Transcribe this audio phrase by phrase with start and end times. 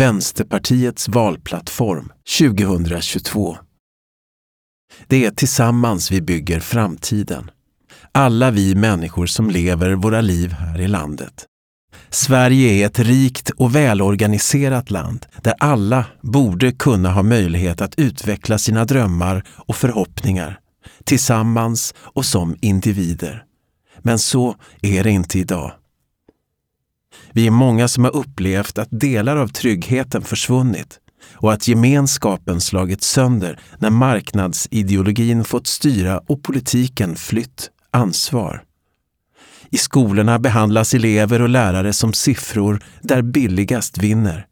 [0.00, 3.56] Vänsterpartiets valplattform 2022.
[5.06, 7.50] Det är tillsammans vi bygger framtiden.
[8.12, 11.46] Alla vi människor som lever våra liv här i landet.
[12.10, 18.58] Sverige är ett rikt och välorganiserat land där alla borde kunna ha möjlighet att utveckla
[18.58, 20.58] sina drömmar och förhoppningar
[21.04, 23.44] tillsammans och som individer.
[23.98, 25.72] Men så är det inte idag.
[27.32, 30.98] Vi är många som har upplevt att delar av tryggheten försvunnit
[31.32, 38.62] och att gemenskapen slagits sönder när marknadsideologin fått styra och politiken flytt ansvar.
[39.70, 44.46] I skolorna behandlas elever och lärare som siffror där billigast vinner.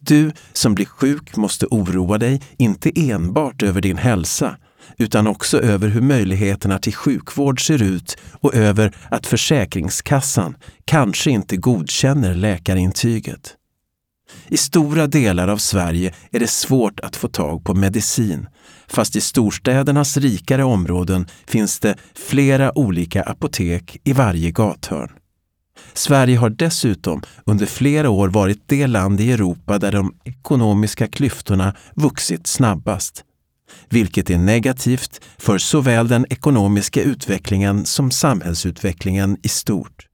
[0.00, 4.56] Du som blir sjuk måste oroa dig inte enbart över din hälsa
[4.96, 11.56] utan också över hur möjligheterna till sjukvård ser ut och över att Försäkringskassan kanske inte
[11.56, 13.54] godkänner läkarintyget.
[14.48, 18.46] I stora delar av Sverige är det svårt att få tag på medicin,
[18.88, 25.10] fast i storstädernas rikare områden finns det flera olika apotek i varje gathörn.
[25.92, 31.74] Sverige har dessutom under flera år varit det land i Europa där de ekonomiska klyftorna
[31.94, 33.24] vuxit snabbast
[33.90, 40.06] vilket är negativt för såväl den ekonomiska utvecklingen som samhällsutvecklingen i stort,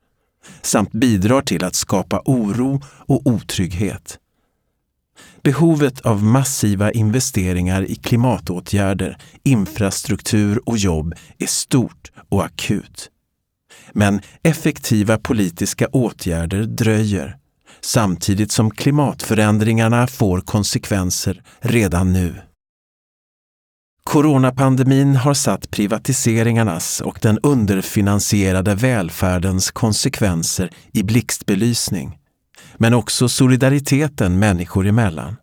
[0.63, 4.19] samt bidrar till att skapa oro och otrygghet.
[5.43, 13.11] Behovet av massiva investeringar i klimatåtgärder, infrastruktur och jobb är stort och akut.
[13.93, 17.37] Men effektiva politiska åtgärder dröjer
[17.81, 22.35] samtidigt som klimatförändringarna får konsekvenser redan nu.
[24.11, 32.19] Coronapandemin har satt privatiseringarnas och den underfinansierade välfärdens konsekvenser i blixtbelysning.
[32.77, 35.37] Men också solidariteten människor emellan.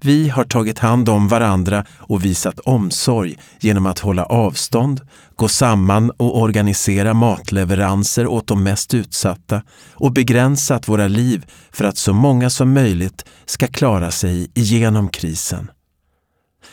[0.00, 5.00] Vi har tagit hand om varandra och visat omsorg genom att hålla avstånd,
[5.36, 9.62] gå samman och organisera matleveranser åt de mest utsatta
[9.92, 15.70] och begränsat våra liv för att så många som möjligt ska klara sig igenom krisen.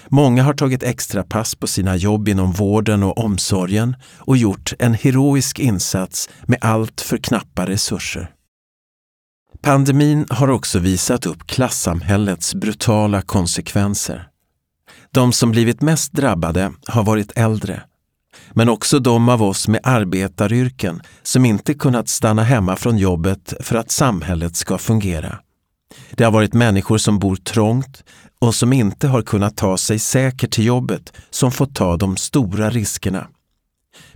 [0.08, 4.94] Många har tagit extra pass på sina jobb inom vården och omsorgen och gjort en
[4.94, 8.32] heroisk insats med allt för knappa resurser.
[9.62, 14.28] Pandemin har också visat upp klassamhällets brutala konsekvenser.
[15.12, 17.84] De som blivit mest drabbade har varit äldre,
[18.54, 23.76] men också de av oss med arbetaryrken som inte kunnat stanna hemma från jobbet för
[23.76, 25.40] att samhället ska fungera.
[26.12, 28.04] Det har varit människor som bor trångt
[28.40, 32.70] och som inte har kunnat ta sig säkert till jobbet som fått ta de stora
[32.70, 33.28] riskerna.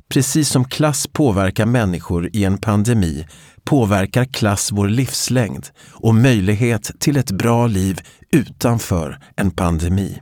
[0.10, 3.28] Precis som klass påverkar människor i en pandemi
[3.64, 8.00] påverkar klass vår livslängd och möjlighet till ett bra liv
[8.32, 10.22] utanför en pandemi.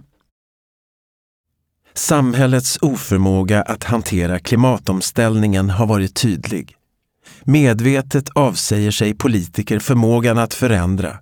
[1.94, 6.76] Samhällets oförmåga att hantera klimatomställningen har varit tydlig.
[7.44, 11.18] Medvetet avsäger sig politiker förmågan att förändra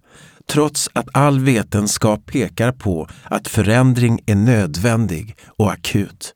[0.50, 6.34] trots att all vetenskap pekar på att förändring är nödvändig och akut.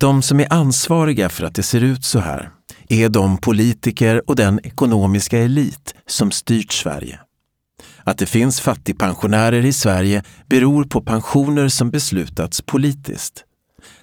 [0.00, 2.50] De som är ansvariga för att det ser ut så här
[2.88, 7.20] är de politiker och den ekonomiska elit som styrt Sverige.
[8.04, 13.44] Att det finns fattigpensionärer i Sverige beror på pensioner som beslutats politiskt.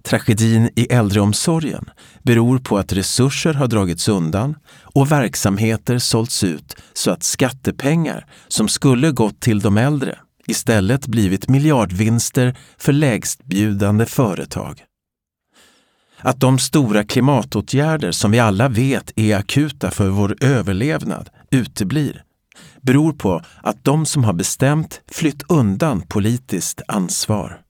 [0.03, 1.89] Tragedin i äldreomsorgen
[2.23, 8.67] beror på att resurser har dragits undan och verksamheter sålts ut så att skattepengar som
[8.67, 10.17] skulle gått till de äldre
[10.47, 14.83] istället blivit miljardvinster för lägstbjudande företag.
[16.17, 22.23] Att de stora klimatåtgärder som vi alla vet är akuta för vår överlevnad uteblir
[22.81, 27.60] beror på att de som har bestämt flytt undan politiskt ansvar.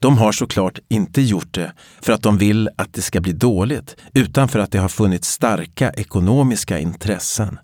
[0.00, 1.72] De har såklart inte gjort det
[2.02, 5.28] för att de vill att det ska bli dåligt, utan för att det har funnits
[5.28, 7.58] starka ekonomiska intressen.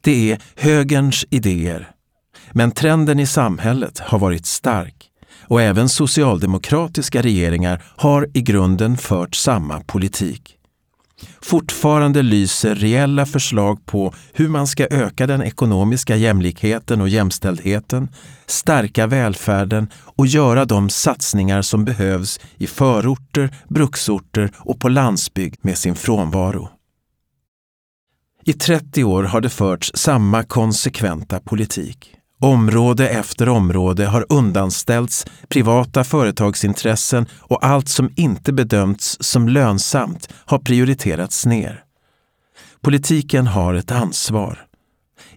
[0.00, 1.90] Det är högerns idéer.
[2.52, 5.08] Men trenden i samhället har varit stark
[5.40, 10.56] och även socialdemokratiska regeringar har i grunden fört samma politik.
[11.40, 18.08] Fortfarande lyser reella förslag på hur man ska öka den ekonomiska jämlikheten och jämställdheten,
[18.46, 25.78] stärka välfärden och göra de satsningar som behövs i förorter, bruksorter och på landsbygd med
[25.78, 26.68] sin frånvaro.
[28.44, 32.21] I 30 år har det förts samma konsekventa politik.
[32.42, 40.58] Område efter område har undanställts privata företagsintressen och allt som inte bedömts som lönsamt har
[40.58, 41.84] prioriterats ner.
[42.80, 44.58] Politiken har ett ansvar.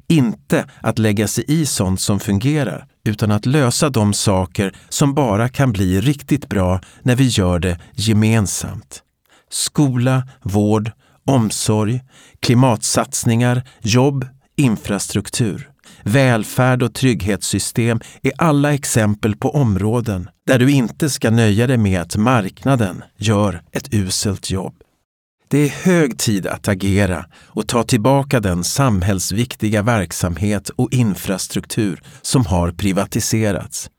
[0.08, 5.50] inte att lägga sig i sånt som fungerar, utan att lösa de saker som bara
[5.50, 9.04] kan bli riktigt bra när vi gör det gemensamt.
[9.50, 10.92] Skola, vård,
[11.26, 12.02] omsorg,
[12.40, 14.28] klimatsatsningar, jobb,
[14.58, 15.75] infrastruktur.
[16.08, 22.02] Välfärd och trygghetssystem är alla exempel på områden där du inte ska nöja dig med
[22.02, 24.76] att marknaden gör ett uselt jobb.
[25.48, 32.46] Det är hög tid att agera och ta tillbaka den samhällsviktiga verksamhet och infrastruktur som
[32.46, 33.90] har privatiserats.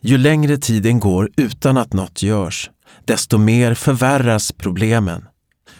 [0.00, 2.70] Ju längre tiden går utan att något görs,
[3.04, 5.24] desto mer förvärras problemen.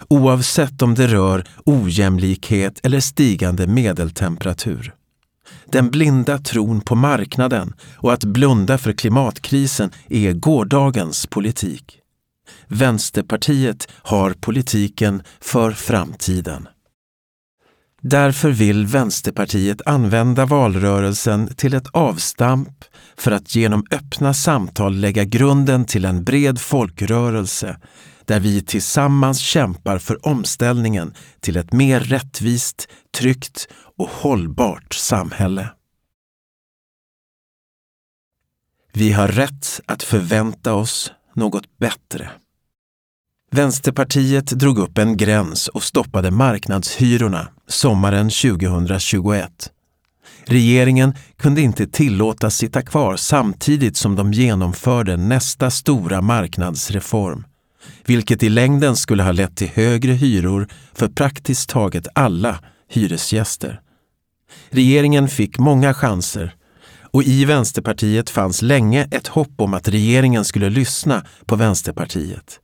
[0.09, 4.96] Oavsett om det rör ojämlikhet eller stigande medeltemperatur.
[5.73, 11.99] Den blinda tron på marknaden och att blunda för klimatkrisen är gårdagens politik.
[12.69, 16.69] Vänsterpartiet har politiken för framtiden.
[18.03, 22.85] Därför vill Vänsterpartiet använda valrörelsen till ett avstamp
[23.17, 27.77] för att genom öppna samtal lägga grunden till en bred folkrörelse
[28.25, 32.89] där vi tillsammans kämpar för omställningen till ett mer rättvist,
[33.19, 35.69] tryggt och hållbart samhälle.
[38.93, 42.31] Vi har rätt att förvänta oss något bättre.
[43.51, 49.73] Vänsterpartiet drog upp en gräns och stoppade marknadshyrorna sommaren 2021.
[50.45, 57.45] Regeringen kunde inte tillåtas sitta kvar samtidigt som de genomförde nästa stora marknadsreform,
[58.05, 62.59] vilket i längden skulle ha lett till högre hyror för praktiskt taget alla
[62.89, 63.81] hyresgäster.
[64.71, 66.55] Regeringen fick många chanser
[67.17, 72.61] och i Vänsterpartiet fanns länge ett hopp om att regeringen skulle lyssna på Vänsterpartiet.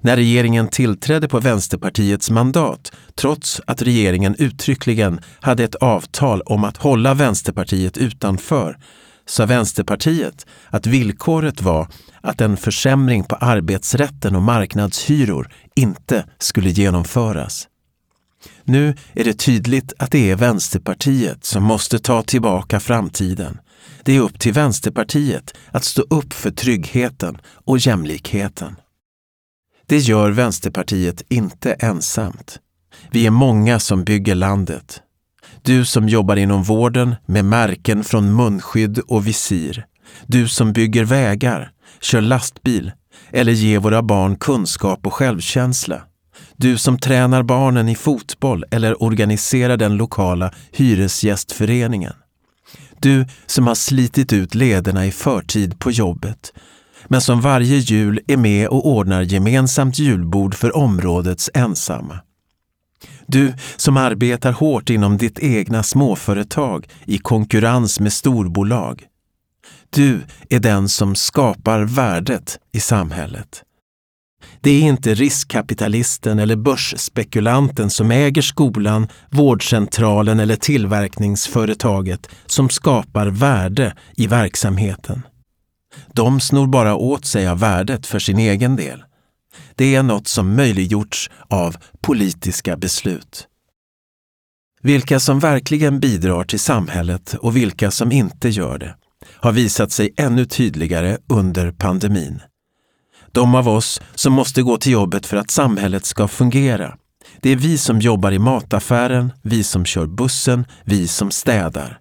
[0.00, 6.76] När regeringen tillträdde på Vänsterpartiets mandat, trots att regeringen uttryckligen hade ett avtal om att
[6.76, 8.78] hålla Vänsterpartiet utanför,
[9.26, 11.88] sa Vänsterpartiet att villkoret var
[12.20, 17.68] att en försämring på arbetsrätten och marknadshyror inte skulle genomföras.
[18.64, 23.58] Nu är det tydligt att det är Vänsterpartiet som måste ta tillbaka framtiden.
[24.02, 28.76] Det är upp till Vänsterpartiet att stå upp för tryggheten och jämlikheten.
[29.86, 32.58] Det gör Vänsterpartiet inte ensamt.
[33.10, 35.00] Vi är många som bygger landet.
[35.62, 39.86] Du som jobbar inom vården med märken från munskydd och visir.
[40.26, 41.70] Du som bygger vägar,
[42.00, 42.92] kör lastbil
[43.30, 46.02] eller ger våra barn kunskap och självkänsla.
[46.56, 52.12] Du som tränar barnen i fotboll eller organiserar den lokala hyresgästföreningen.
[53.00, 56.52] Du som har slitit ut lederna i förtid på jobbet
[57.08, 62.18] men som varje jul är med och ordnar gemensamt julbord för områdets ensamma.
[63.26, 69.04] Du som arbetar hårt inom ditt egna småföretag i konkurrens med storbolag.
[69.90, 73.62] Du är den som skapar värdet i samhället.
[74.64, 83.96] Det är inte riskkapitalisten eller börsspekulanten som äger skolan, vårdcentralen eller tillverkningsföretaget som skapar värde
[84.16, 85.22] i verksamheten.
[86.12, 89.04] De snor bara åt sig av värdet för sin egen del.
[89.74, 93.46] Det är något som möjliggjorts av politiska beslut.
[94.82, 98.94] Vilka som verkligen bidrar till samhället och vilka som inte gör det
[99.26, 102.40] har visat sig ännu tydligare under pandemin.
[103.34, 106.96] De av oss som måste gå till jobbet för att samhället ska fungera.
[107.40, 111.98] Det är vi som jobbar i mataffären, vi som kör bussen, vi som städar.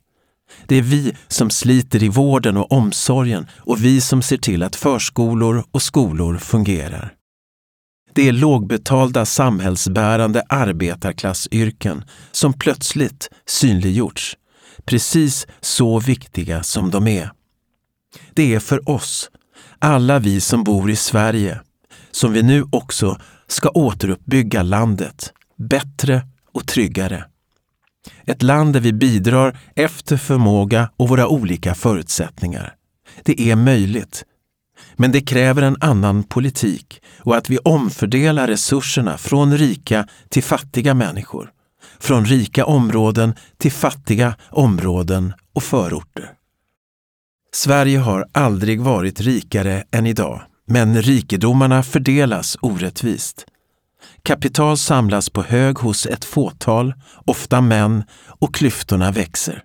[0.67, 4.75] Det är vi som sliter i vården och omsorgen och vi som ser till att
[4.75, 7.13] förskolor och skolor fungerar.
[8.13, 14.37] Det är lågbetalda samhällsbärande arbetarklassyrken som plötsligt synliggjorts,
[14.85, 17.31] precis så viktiga som de är.
[18.33, 19.29] Det är för oss,
[19.83, 21.59] alla vi som bor i Sverige,
[22.11, 27.25] som vi nu också ska återuppbygga landet bättre och tryggare.
[28.25, 32.75] Ett land där vi bidrar efter förmåga och våra olika förutsättningar.
[33.23, 34.23] Det är möjligt.
[34.95, 40.93] Men det kräver en annan politik och att vi omfördelar resurserna från rika till fattiga
[40.93, 41.49] människor.
[41.99, 46.31] Från rika områden till fattiga områden och förorter.
[47.55, 53.45] Sverige har aldrig varit rikare än idag, men rikedomarna fördelas orättvist.
[54.23, 56.93] Kapital samlas på hög hos ett fåtal,
[57.25, 59.63] ofta män, och klyftorna växer.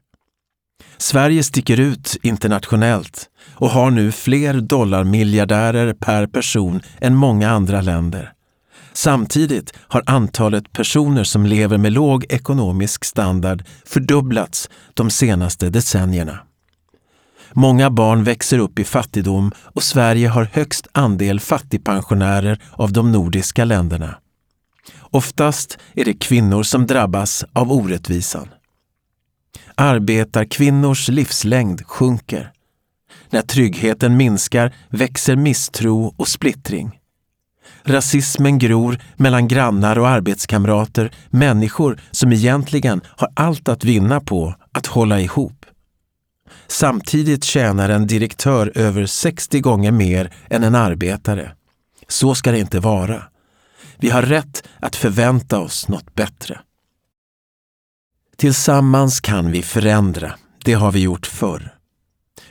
[0.99, 8.33] Sverige sticker ut internationellt och har nu fler dollarmiljardärer per person än många andra länder.
[8.93, 16.48] Samtidigt har antalet personer som lever med låg ekonomisk standard fördubblats de senaste decennierna.
[17.61, 23.65] Många barn växer upp i fattigdom och Sverige har högst andel fattigpensionärer av de nordiska
[23.65, 24.19] länderna.
[25.01, 28.49] Oftast är det kvinnor som drabbas av orättvisan.
[29.75, 32.53] Arbetarkvinnors livslängd sjunker.
[33.31, 37.01] När tryggheten minskar växer misstro och splittring.
[37.85, 44.87] Rasismen gror mellan grannar och arbetskamrater, människor som egentligen har allt att vinna på att
[44.87, 45.58] hålla ihop.
[46.69, 51.53] Samtidigt tjänar en direktör över 60 gånger mer än en arbetare.
[52.09, 53.23] Så ska det inte vara.
[53.99, 56.61] Vi har rätt att förvänta oss något bättre.
[58.37, 60.35] Tillsammans kan vi förändra.
[60.65, 61.75] Det har vi gjort förr.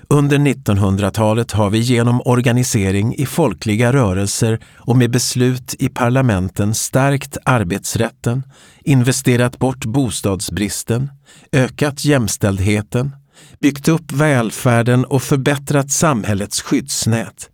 [0.10, 7.38] Under 1900-talet har vi genom organisering i folkliga rörelser och med beslut i parlamenten stärkt
[7.46, 8.44] arbetsrätten,
[8.84, 11.12] investerat bort bostadsbristen,
[11.52, 13.16] ökat jämställdheten,
[13.60, 17.50] byggt upp välfärden och förbättrat samhällets skyddsnät.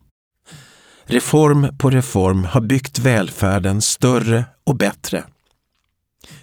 [1.06, 5.24] Reform på reform har byggt välfärden större och bättre.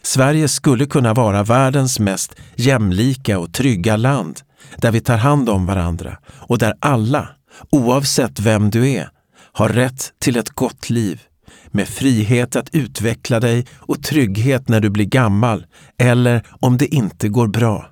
[0.03, 4.41] Sverige skulle kunna vara världens mest jämlika och trygga land
[4.77, 7.29] där vi tar hand om varandra och där alla,
[7.71, 9.11] oavsett vem du är,
[9.53, 11.23] har rätt till ett gott liv
[11.67, 15.67] med frihet att utveckla dig och trygghet när du blir gammal
[15.99, 17.91] eller om det inte går bra.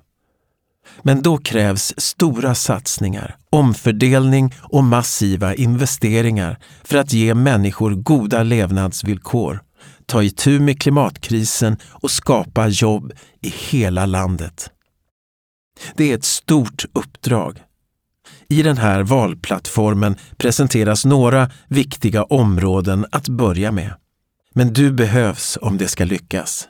[1.03, 9.61] Men då krävs stora satsningar, omfördelning och massiva investeringar för att ge människor goda levnadsvillkor,
[10.05, 14.69] ta itu med klimatkrisen och skapa jobb i hela landet.
[15.95, 17.59] Det är ett stort uppdrag.
[18.47, 23.93] I den här valplattformen presenteras några viktiga områden att börja med.
[24.53, 26.67] Men du behövs om det ska lyckas.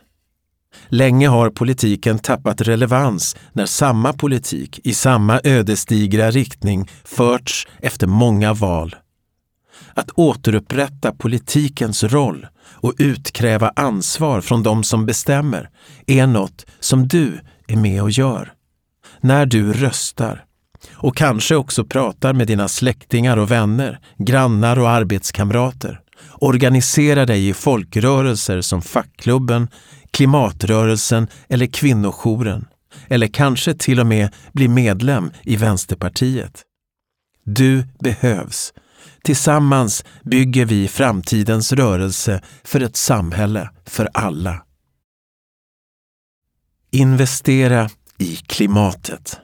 [0.90, 8.54] Länge har politiken tappat relevans när samma politik i samma ödesdigra riktning förts efter många
[8.54, 8.96] val.
[9.94, 15.70] Att återupprätta politikens roll och utkräva ansvar från de som bestämmer
[16.08, 18.54] är något som du är med och gör.
[19.22, 20.46] När du röstar
[20.92, 26.00] och kanske också pratar med dina släktingar och vänner, grannar och arbetskamrater.
[26.32, 29.68] Organisera dig i folkrörelser som fackklubben,
[30.12, 32.68] klimatrörelsen eller kvinnojouren.
[33.08, 36.64] Eller kanske till och med bli medlem i Vänsterpartiet.
[37.44, 38.74] Du behövs.
[39.24, 44.64] Tillsammans bygger vi framtidens rörelse för ett samhälle för alla.
[46.92, 49.40] Investera i klimatet.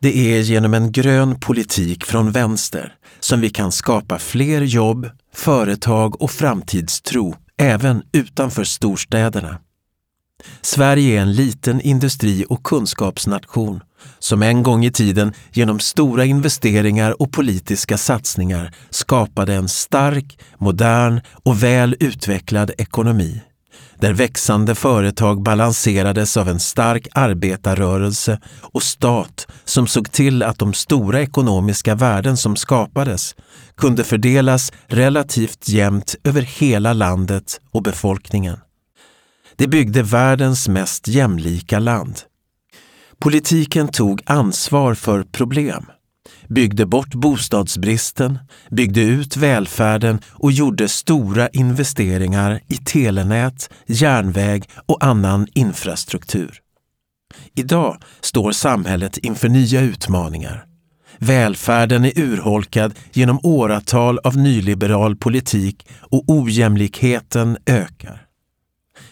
[0.00, 6.22] Det är genom en grön politik från vänster som vi kan skapa fler jobb, företag
[6.22, 9.58] och framtidstro även utanför storstäderna.
[10.60, 13.80] Sverige är en liten industri och kunskapsnation
[14.18, 21.20] som en gång i tiden genom stora investeringar och politiska satsningar skapade en stark, modern
[21.32, 23.42] och väl utvecklad ekonomi
[24.04, 30.74] där växande företag balanserades av en stark arbetarrörelse och stat som såg till att de
[30.74, 33.34] stora ekonomiska värden som skapades
[33.76, 38.56] kunde fördelas relativt jämnt över hela landet och befolkningen.
[39.56, 42.20] Det byggde världens mest jämlika land.
[43.18, 45.84] Politiken tog ansvar för problem
[46.48, 48.38] byggde bort bostadsbristen,
[48.70, 56.60] byggde ut välfärden och gjorde stora investeringar i telenät, järnväg och annan infrastruktur.
[57.54, 60.64] Idag står samhället inför nya utmaningar.
[61.18, 68.26] Välfärden är urholkad genom åratal av nyliberal politik och ojämlikheten ökar.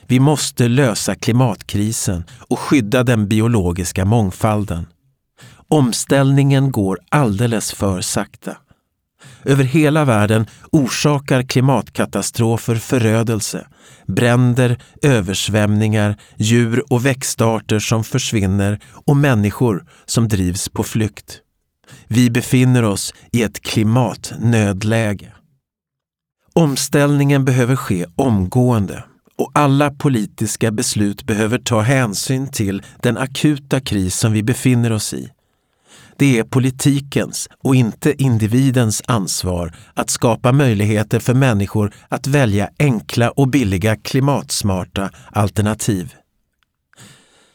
[0.06, 4.86] Vi måste lösa klimatkrisen och skydda den biologiska mångfalden.
[5.72, 8.56] Omställningen går alldeles för sakta.
[9.44, 13.66] Över hela världen orsakar klimatkatastrofer förödelse,
[14.06, 21.38] bränder, översvämningar, djur och växtarter som försvinner och människor som drivs på flykt.
[22.08, 25.32] Vi befinner oss i ett klimatnödläge.
[26.54, 29.04] Omställningen behöver ske omgående
[29.38, 35.14] och alla politiska beslut behöver ta hänsyn till den akuta kris som vi befinner oss
[35.14, 35.30] i.
[36.16, 43.30] Det är politikens och inte individens ansvar att skapa möjligheter för människor att välja enkla
[43.30, 46.14] och billiga klimatsmarta alternativ.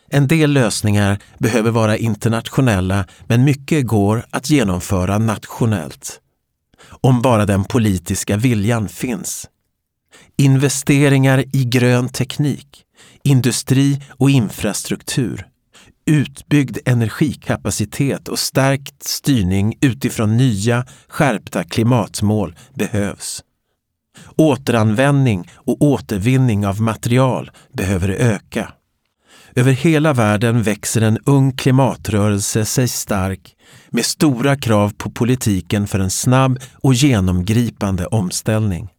[0.10, 6.20] En del lösningar behöver vara internationella men mycket går att genomföra nationellt.
[7.02, 9.48] Om bara den politiska viljan finns.
[10.38, 12.84] investeringar i grön teknik,
[13.24, 15.48] industri och infrastruktur,
[16.08, 23.44] utbyggd energikapacitet och stärkt styrning utifrån nya, skärpta klimatmål behövs.
[24.36, 28.74] Återanvändning och återvinning av material behöver öka.
[29.56, 33.56] Över hela världen växer en ung klimatrörelse sig stark
[33.90, 38.90] med stora krav på politiken för en snabb och genomgripande omställning.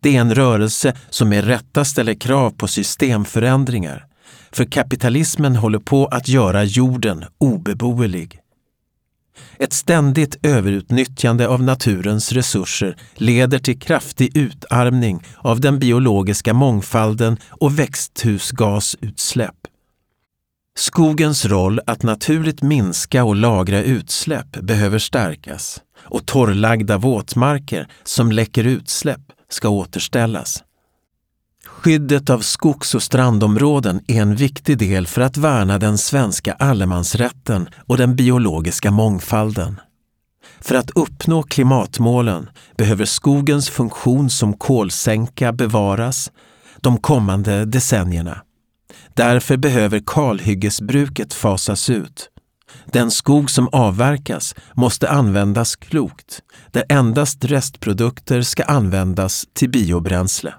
[0.00, 4.06] Det är en rörelse som med rätta ställer krav på systemförändringar.
[4.52, 8.40] För kapitalismen håller på att göra jorden obeboelig.
[9.58, 17.78] Ett ständigt överutnyttjande av naturens resurser leder till kraftig utarmning av den biologiska mångfalden och
[17.78, 19.56] växthusgasutsläpp.
[20.78, 28.64] Skogens roll att naturligt minska och lagra utsläpp behöver stärkas och torrlagda våtmarker som läcker
[28.64, 30.62] utsläpp ska återställas.
[31.82, 37.68] Skyddet av skogs och strandområden är en viktig del för att värna den svenska allemansrätten
[37.86, 39.80] och den biologiska mångfalden.
[40.60, 46.30] För att uppnå klimatmålen behöver skogens funktion som kolsänka bevaras
[46.80, 48.42] de kommande decennierna.
[49.14, 52.28] Därför behöver kalhyggesbruket fasas ut.
[52.86, 60.54] Den skog som avverkas måste användas klokt, där endast restprodukter ska användas till biobränsle.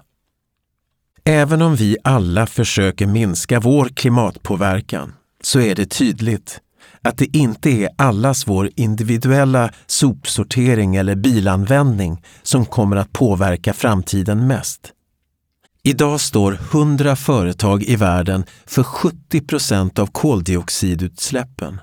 [1.24, 6.60] Även om vi alla försöker minska vår klimatpåverkan så är det tydligt
[7.02, 14.46] att det inte är allas vår individuella sopsortering eller bilanvändning som kommer att påverka framtiden
[14.46, 14.92] mest.
[15.82, 21.80] Idag står 100 företag i världen för 70 procent av koldioxidutsläppen.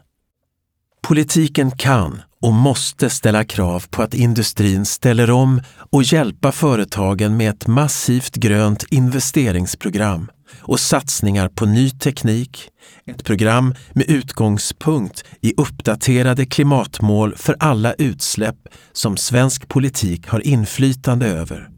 [1.01, 7.49] Politiken kan och måste ställa krav på att industrin ställer om och hjälpa företagen med
[7.49, 10.31] ett massivt grönt investeringsprogram
[10.61, 12.69] och satsningar på ny teknik,
[13.05, 18.57] ett program med utgångspunkt i uppdaterade klimatmål för alla utsläpp
[18.93, 21.69] som svensk politik har inflytande över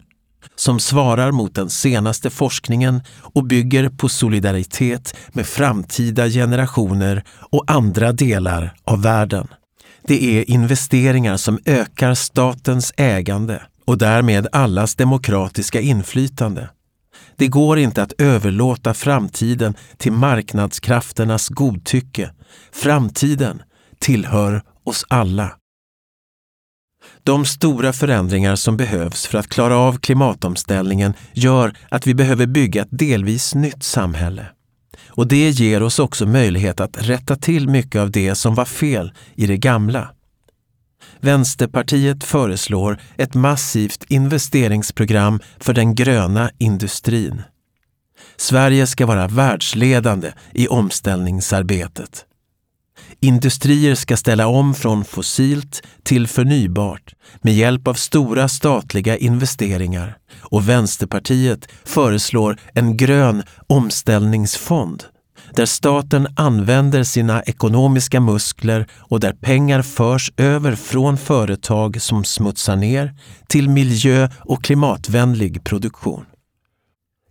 [0.55, 8.11] som svarar mot den senaste forskningen och bygger på solidaritet med framtida generationer och andra
[8.11, 9.47] delar av världen.
[10.03, 16.69] Det är investeringar som ökar statens ägande och därmed allas demokratiska inflytande.
[17.35, 22.31] Det går inte att överlåta framtiden till marknadskrafternas godtycke.
[22.71, 23.61] Framtiden
[23.99, 25.51] tillhör oss alla.
[27.23, 32.81] De stora förändringar som behövs för att klara av klimatomställningen gör att vi behöver bygga
[32.81, 34.45] ett delvis nytt samhälle.
[35.13, 39.11] Och det ger oss också möjlighet att rätta till mycket av det som var fel
[39.35, 40.09] i det gamla.
[41.19, 47.41] Vänsterpartiet föreslår ett massivt investeringsprogram för den gröna industrin.
[48.37, 52.25] Sverige ska vara världsledande i omställningsarbetet.
[53.19, 60.69] Industrier ska ställa om från fossilt till förnybart med hjälp av stora statliga investeringar och
[60.69, 65.03] Vänsterpartiet föreslår en grön omställningsfond
[65.55, 72.75] där staten använder sina ekonomiska muskler och där pengar förs över från företag som smutsar
[72.75, 73.13] ner
[73.47, 76.25] till miljö och klimatvänlig produktion.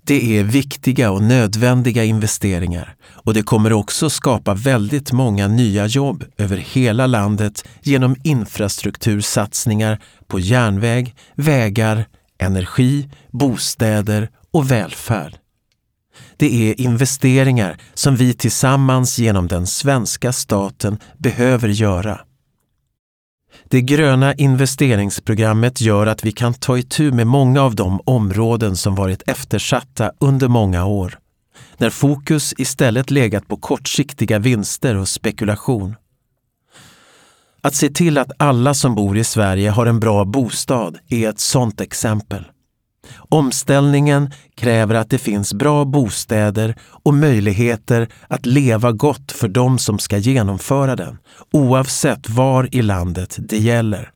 [0.04, 6.24] Det är viktiga och nödvändiga investeringar och det kommer också skapa väldigt många nya jobb
[6.38, 12.04] över hela landet genom infrastruktursatsningar på järnväg, vägar,
[12.38, 15.36] energi, bostäder och välfärd.
[16.36, 22.20] Det är investeringar som vi tillsammans genom den svenska staten behöver göra.
[23.70, 28.94] Det gröna investeringsprogrammet gör att vi kan ta itu med många av de områden som
[28.94, 31.18] varit eftersatta under många år,
[31.76, 35.96] när fokus istället legat på kortsiktiga vinster och spekulation.
[37.60, 41.40] Att se till att alla som bor i Sverige har en bra bostad är ett
[41.40, 42.44] sådant exempel.
[43.16, 49.98] Omställningen kräver att det finns bra bostäder och möjligheter att leva gott för de som
[49.98, 51.18] ska genomföra den,
[51.52, 54.10] oavsett var i landet det gäller.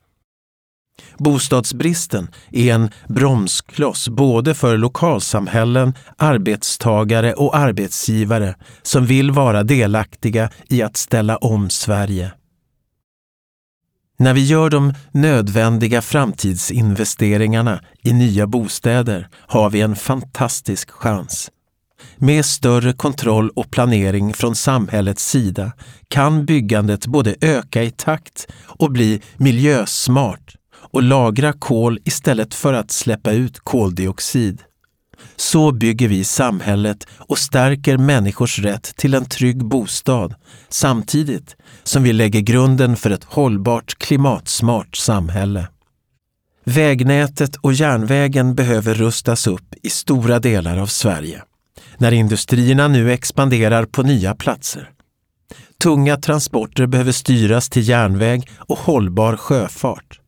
[1.19, 10.83] Bostadsbristen är en bromskloss både för lokalsamhällen, arbetstagare och arbetsgivare som vill vara delaktiga i
[10.83, 12.33] att ställa om Sverige.
[14.17, 21.51] När vi gör de nödvändiga framtidsinvesteringarna i nya bostäder har vi en fantastisk chans.
[22.17, 25.73] Med större kontroll och planering från samhällets sida
[26.09, 32.91] kan byggandet både öka i takt och bli miljösmart och lagra kol istället för att
[32.91, 34.63] släppa ut koldioxid.
[35.37, 40.35] Så bygger vi samhället och stärker människors rätt till en trygg bostad
[40.69, 45.69] samtidigt som vi lägger grunden för ett hållbart klimatsmart samhälle.
[46.65, 51.43] Vägnätet och järnvägen behöver rustas upp i stora delar av Sverige
[51.99, 54.91] när industrierna nu expanderar på nya platser.
[55.83, 60.21] Tunga transporter behöver styras till järnväg och hållbar sjöfart.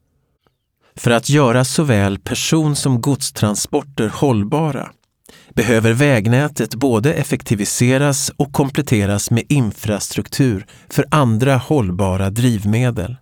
[0.97, 4.91] För att göra såväl person som godstransporter hållbara
[5.57, 13.17] behöver vägnätet både effektiviseras och kompletteras med infrastruktur för andra hållbara drivmedel.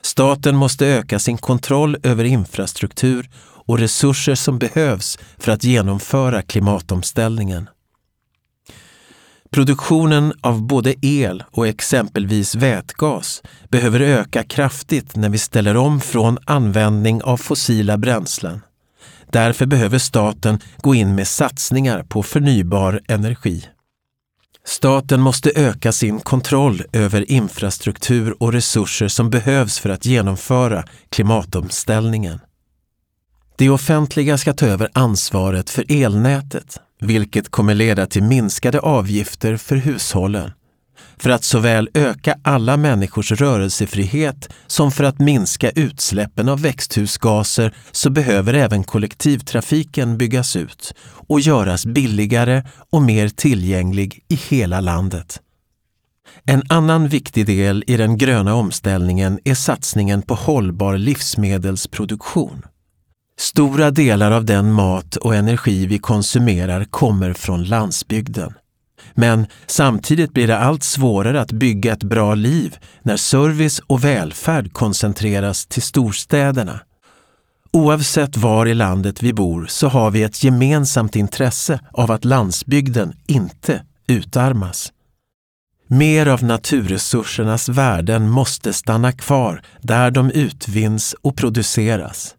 [0.00, 3.30] Staten måste öka sin kontroll över infrastruktur
[3.66, 7.68] och resurser som behövs för att genomföra klimatomställningen.
[9.50, 16.38] Produktionen av både el och exempelvis vätgas behöver öka kraftigt när vi ställer om från
[16.44, 18.60] användning av fossila bränslen.
[19.32, 23.68] Därför behöver staten gå in med satsningar på förnybar energi.
[24.64, 32.40] Staten måste öka sin kontroll över infrastruktur och resurser som behövs för att genomföra klimatomställningen.
[33.56, 39.76] Det offentliga ska ta över ansvaret för elnätet, vilket kommer leda till minskade avgifter för
[39.76, 40.50] hushållen.
[41.16, 48.10] För att såväl öka alla människors rörelsefrihet som för att minska utsläppen av växthusgaser så
[48.10, 50.94] behöver även kollektivtrafiken byggas ut
[51.28, 55.40] och göras billigare och mer tillgänglig i hela landet.
[56.44, 62.62] En annan viktig del i den gröna omställningen är satsningen på hållbar livsmedelsproduktion.
[63.38, 68.54] Stora delar av den mat och energi vi konsumerar kommer från landsbygden.
[69.14, 74.72] Men samtidigt blir det allt svårare att bygga ett bra liv när service och välfärd
[74.72, 76.80] koncentreras till storstäderna.
[77.72, 83.12] Oavsett var i landet vi bor så har vi ett gemensamt intresse av att landsbygden
[83.26, 84.92] inte utarmas.
[85.86, 92.34] Mer av naturresursernas värden måste stanna kvar där de utvinns och produceras.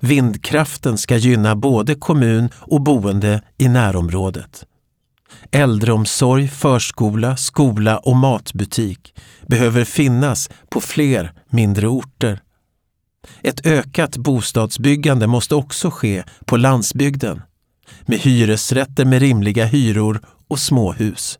[0.00, 4.64] Vindkraften ska gynna både kommun och boende i närområdet.
[5.50, 9.14] Äldreomsorg, förskola, skola och matbutik
[9.48, 12.40] behöver finnas på fler mindre orter.
[13.42, 17.42] Ett ökat bostadsbyggande måste också ske på landsbygden
[18.06, 21.38] med hyresrätter med rimliga hyror och småhus.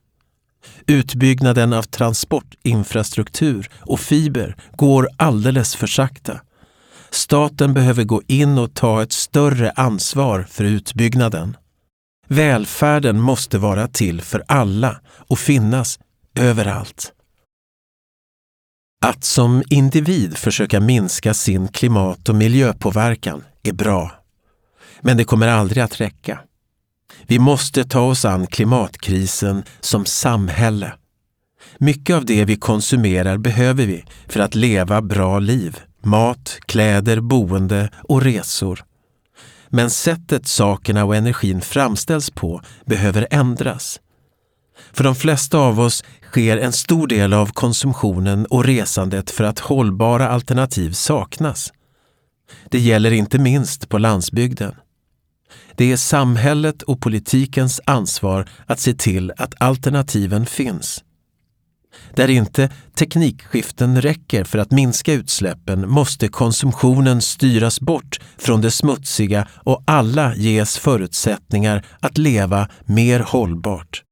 [0.87, 6.41] Utbyggnaden av transportinfrastruktur och fiber går alldeles för sakta.
[7.11, 11.57] Staten behöver gå in och ta ett större ansvar för utbyggnaden.
[12.35, 15.99] Välfärden måste vara till för alla och finnas
[16.39, 17.13] överallt.
[19.05, 24.13] Att som individ försöka minska sin klimat och miljöpåverkan är bra.
[25.01, 26.41] Men det kommer aldrig att räcka.
[27.27, 30.93] Vi måste ta oss an klimatkrisen som samhälle.
[31.79, 35.81] Mycket av det vi konsumerar behöver vi för att leva bra liv.
[36.03, 38.85] Mat, kläder, boende och resor.
[39.75, 44.01] Men sättet sakerna och energin framställs på behöver ändras.
[44.93, 49.59] För de flesta av oss sker en stor del av konsumtionen och resandet för att
[49.59, 51.73] hållbara alternativ saknas.
[52.71, 54.75] Det gäller inte minst på landsbygden.
[55.77, 61.04] Det är samhället och politikens ansvar att se till att alternativen finns.
[62.17, 69.49] Där inte teknikskiften räcker för att minska utsläppen måste konsumtionen styras bort från det smutsiga
[69.55, 74.03] och alla ges förutsättningar att leva mer hållbart.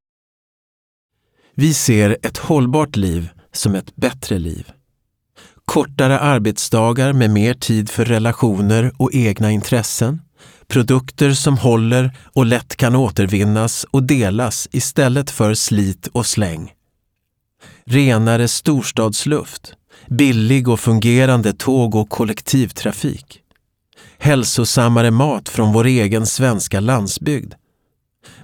[1.55, 4.71] Vi ser ett hållbart liv som ett bättre liv.
[5.65, 10.23] Kortare arbetsdagar med mer tid för relationer och egna intressen.
[10.69, 16.73] Produkter som håller och lätt kan återvinnas och delas istället för slit och släng
[17.85, 19.75] renare storstadsluft,
[20.09, 23.41] billig och fungerande tåg och kollektivtrafik,
[24.19, 27.55] hälsosammare mat från vår egen svenska landsbygd.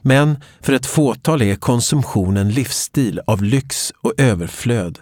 [0.03, 4.99] Men för ett fåtal är konsumtionen livsstil av lyx och överflöd.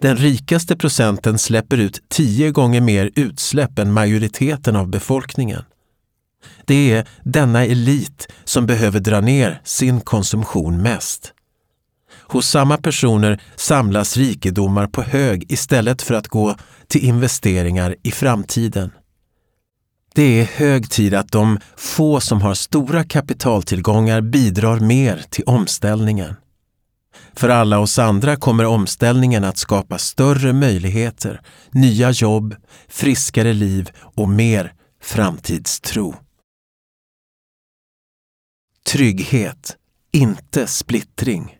[0.00, 5.64] Den rikaste procenten släpper ut tio gånger mer utsläpp än majoriteten av befolkningen.
[6.64, 11.32] Det är denna elit som behöver dra ner sin konsumtion mest.
[12.28, 18.90] Hos samma personer samlas rikedomar på hög istället för att gå till investeringar i framtiden.
[20.14, 26.34] Det är hög tid att de få som har stora kapitaltillgångar bidrar mer till omställningen.
[27.34, 32.54] För alla oss andra kommer omställningen att skapa större möjligheter, nya jobb,
[32.88, 36.14] friskare liv och mer framtidstro.
[38.86, 39.76] trygghet,
[40.12, 41.57] inte splittring.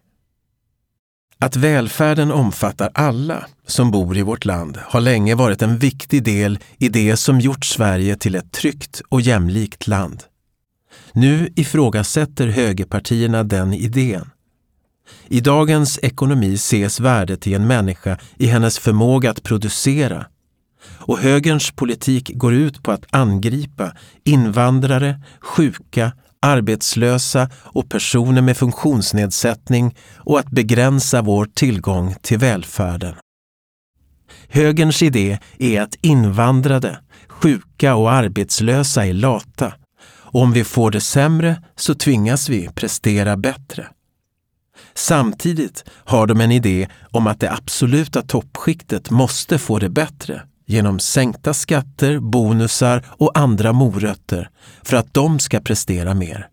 [1.41, 6.59] Att välfärden omfattar alla som bor i vårt land har länge varit en viktig del
[6.79, 10.23] i det som gjort Sverige till ett tryggt och jämlikt land.
[11.13, 14.31] Nu ifrågasätter högerpartierna den idén.
[15.29, 20.27] I dagens ekonomi ses värdet i en människa i hennes förmåga att producera.
[20.99, 23.93] Och högerns politik går ut på att angripa
[24.25, 33.15] invandrare, sjuka, arbetslösa och personer med funktionsnedsättning och att begränsa vår tillgång till välfärden.
[34.49, 36.99] Högerns idé är att invandrade,
[37.29, 39.73] sjuka och arbetslösa är lata
[40.31, 43.87] och om vi får det sämre så tvingas vi prestera bättre.
[44.95, 50.99] Samtidigt har de en idé om att det absoluta toppskiktet måste få det bättre genom
[50.99, 54.51] sänkta skatter, bonusar och andra morötter
[54.83, 56.49] för att de ska prestera mer.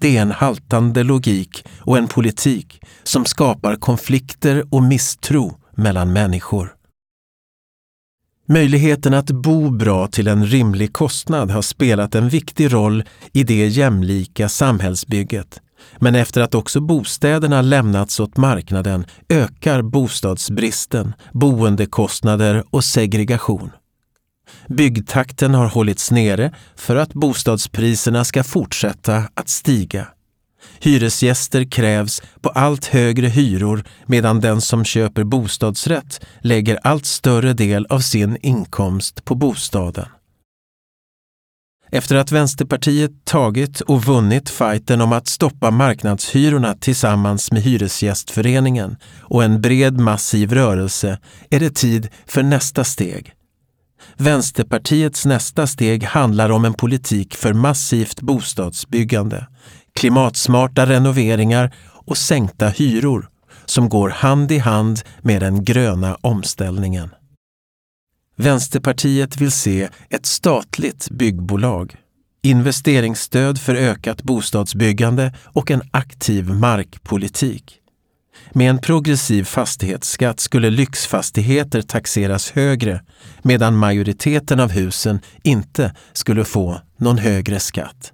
[0.00, 6.74] Det är en haltande logik och en politik som skapar konflikter och misstro mellan människor.
[8.46, 13.66] Möjligheten att bo bra till en rimlig kostnad har spelat en viktig roll i det
[13.66, 15.60] jämlika samhällsbygget.
[15.96, 23.70] Men efter att också bostäderna lämnats åt marknaden ökar bostadsbristen, boendekostnader och segregation.
[24.68, 30.08] Byggtakten har hållits nere för att bostadspriserna ska fortsätta att stiga.
[30.80, 37.86] Hyresgäster krävs på allt högre hyror medan den som köper bostadsrätt lägger allt större del
[37.86, 40.06] av sin inkomst på bostaden.
[41.90, 49.44] Efter att Vänsterpartiet tagit och vunnit fighten om att stoppa marknadshyrorna tillsammans med Hyresgästföreningen och
[49.44, 51.18] en bred massiv rörelse
[51.50, 53.34] är det tid för nästa steg.
[54.16, 59.46] Vänsterpartiets nästa steg handlar om en politik för massivt bostadsbyggande,
[59.94, 61.74] klimatsmarta renoveringar
[62.06, 63.28] och sänkta hyror
[63.64, 67.10] som går hand i hand med den gröna omställningen.
[68.40, 71.96] Vänsterpartiet vill se ett statligt byggbolag,
[72.42, 77.74] investeringsstöd för ökat bostadsbyggande och en aktiv markpolitik.
[78.52, 83.02] Med en progressiv fastighetsskatt skulle lyxfastigheter taxeras högre
[83.42, 88.12] medan majoriteten av husen inte skulle få någon högre skatt.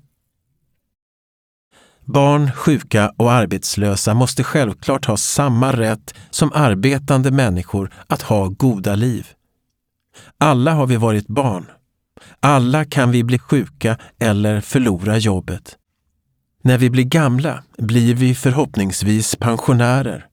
[2.04, 8.94] Barn, sjuka och arbetslösa måste självklart ha samma rätt som arbetande människor att ha goda
[8.94, 9.26] liv.
[10.38, 11.66] Alla har vi varit barn.
[12.40, 15.76] Alla kan vi bli sjuka eller förlora jobbet.
[16.62, 20.26] När vi blir gamla blir vi förhoppningsvis pensionärer.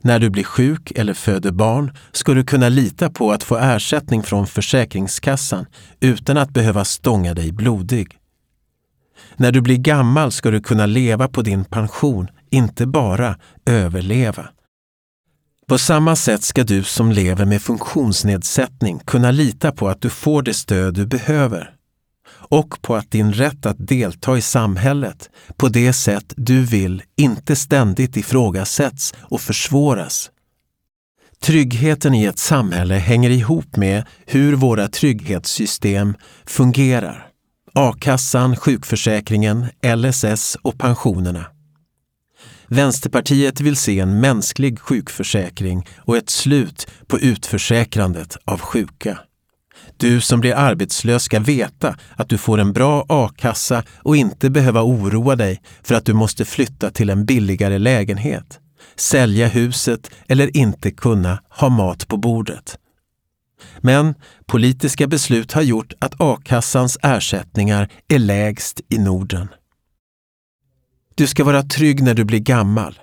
[0.00, 4.22] När du blir sjuk eller föder barn ska du kunna lita på att få ersättning
[4.22, 5.66] från Försäkringskassan
[6.00, 8.18] utan att behöva stånga dig blodig.
[9.36, 14.48] När du blir gammal ska du kunna leva på din pension, inte bara överleva.
[15.68, 20.42] På samma sätt ska du som lever med funktionsnedsättning kunna lita på att du får
[20.42, 21.70] det stöd du behöver
[22.28, 27.56] och på att din rätt att delta i samhället på det sätt du vill inte
[27.56, 30.30] ständigt ifrågasätts och försvåras.
[31.42, 37.26] Tryggheten i ett samhälle hänger ihop med hur våra trygghetssystem fungerar.
[37.74, 41.55] A-kassan, sjukförsäkringen, LSS och pensionerna.
[42.68, 49.18] Vänsterpartiet vill se en mänsklig sjukförsäkring och ett slut på utförsäkrandet av sjuka.
[49.96, 54.82] Du som blir arbetslös ska veta att du får en bra a-kassa och inte behöva
[54.82, 58.60] oroa dig för att du måste flytta till en billigare lägenhet,
[58.96, 62.78] sälja huset eller inte kunna ha mat på bordet.
[63.80, 64.14] Men
[64.46, 69.48] politiska beslut har gjort att a-kassans ersättningar är lägst i Norden.
[71.18, 72.98] Du ska vara trygg när du blir gammal.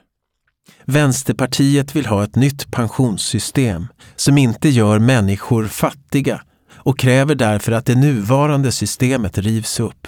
[0.86, 6.41] Vänsterpartiet vill ha ett nytt pensionssystem som inte gör människor fattiga
[6.73, 10.08] och kräver därför att det nuvarande systemet rivs upp.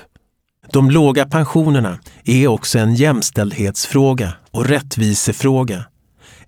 [0.72, 5.86] De låga pensionerna är också en jämställdhetsfråga och rättvisefråga.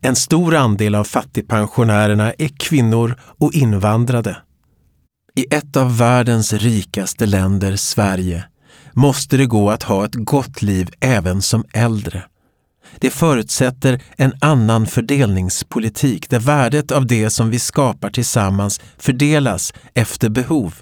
[0.01, 4.37] En stor andel av fattigpensionärerna är kvinnor och invandrade.
[5.35, 8.43] I ett av världens rikaste länder, Sverige,
[8.97, 12.23] måste det gå att ha ett gott liv även som äldre.
[12.99, 20.29] Det förutsätter en annan fördelningspolitik där värdet av det som vi skapar tillsammans fördelas efter
[20.29, 20.75] behov.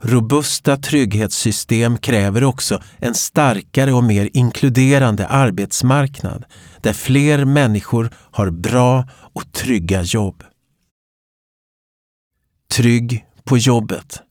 [0.00, 6.44] Robusta trygghetssystem kräver också en starkare och mer inkluderande arbetsmarknad
[6.80, 10.42] där fler människor har bra och trygga jobb.
[12.70, 14.22] Trygg på jobbet.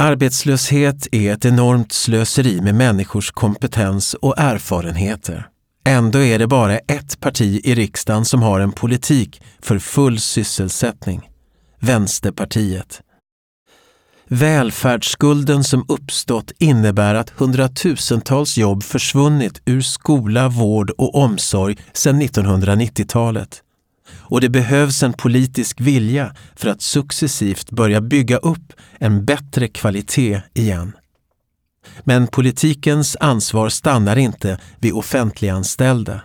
[0.00, 5.48] Arbetslöshet är ett enormt slöseri med människors kompetens och erfarenheter.
[5.84, 11.30] Ändå är det bara ett parti i riksdagen som har en politik för full sysselsättning.
[11.80, 13.00] Vänsterpartiet.
[14.28, 23.62] Välfärdsskulden som uppstått innebär att hundratusentals jobb försvunnit ur skola, vård och omsorg sedan 1990-talet.
[24.30, 30.40] Och det behövs en politisk vilja för att successivt börja bygga upp en bättre kvalitet
[30.54, 30.92] igen.
[32.04, 36.20] Men politikens ansvar stannar inte vid offentliganställda.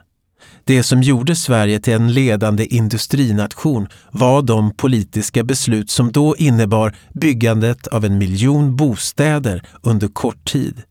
[0.64, 6.96] Det som gjorde Sverige till en ledande industrination var de politiska beslut som då innebar
[7.14, 10.82] byggandet av en miljon bostäder under kort tid,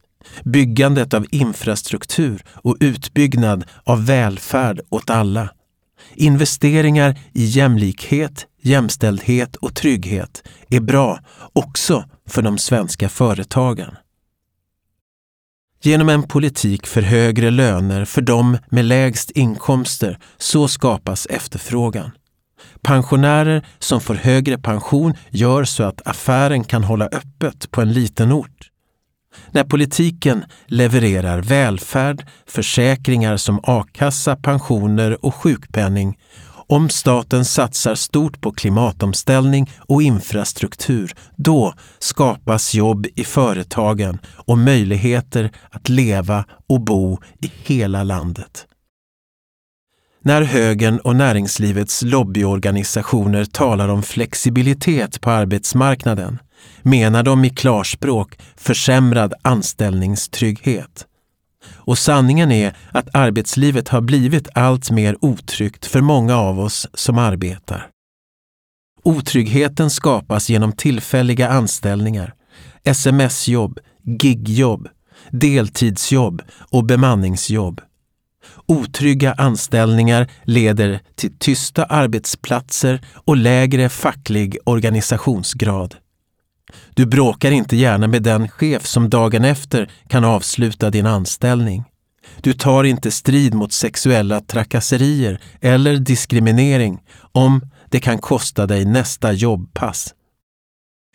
[0.45, 5.49] byggandet av infrastruktur och utbyggnad av välfärd åt alla.
[6.17, 11.19] Investeringar i jämlikhet, jämställdhet och trygghet är bra
[11.53, 13.97] också för de svenska företagen.
[15.83, 22.11] Genom en politik för högre löner för de med lägst inkomster så skapas efterfrågan.
[22.83, 28.33] Pensionärer som får högre pension gör så att affären kan hålla öppet på en liten
[28.33, 28.71] ort.
[29.51, 36.17] När politiken levererar välfärd, försäkringar som a-kassa, pensioner och sjukpenning
[36.67, 45.51] om staten satsar stort på klimatomställning och infrastruktur, då skapas jobb i företagen och möjligheter
[45.71, 48.67] att leva och bo i hela landet.
[50.23, 56.39] När högern och näringslivets lobbyorganisationer talar om flexibilitet på arbetsmarknaden
[56.83, 61.07] menar de i klarspråk försämrad anställningstrygghet.
[61.67, 67.19] Och sanningen är att arbetslivet har blivit allt mer otryggt för många av oss som
[67.19, 67.89] arbetar.
[69.03, 72.35] Otryggheten skapas genom tillfälliga anställningar,
[72.85, 74.89] sms-jobb, gigjobb,
[75.31, 77.81] deltidsjobb och bemanningsjobb.
[78.67, 85.95] Otrygga anställningar leder till tysta arbetsplatser och lägre facklig organisationsgrad.
[86.95, 91.85] Du bråkar inte gärna med den chef som dagen efter kan avsluta din anställning.
[92.41, 99.33] Du tar inte strid mot sexuella trakasserier eller diskriminering om det kan kosta dig nästa
[99.33, 100.15] jobbpass.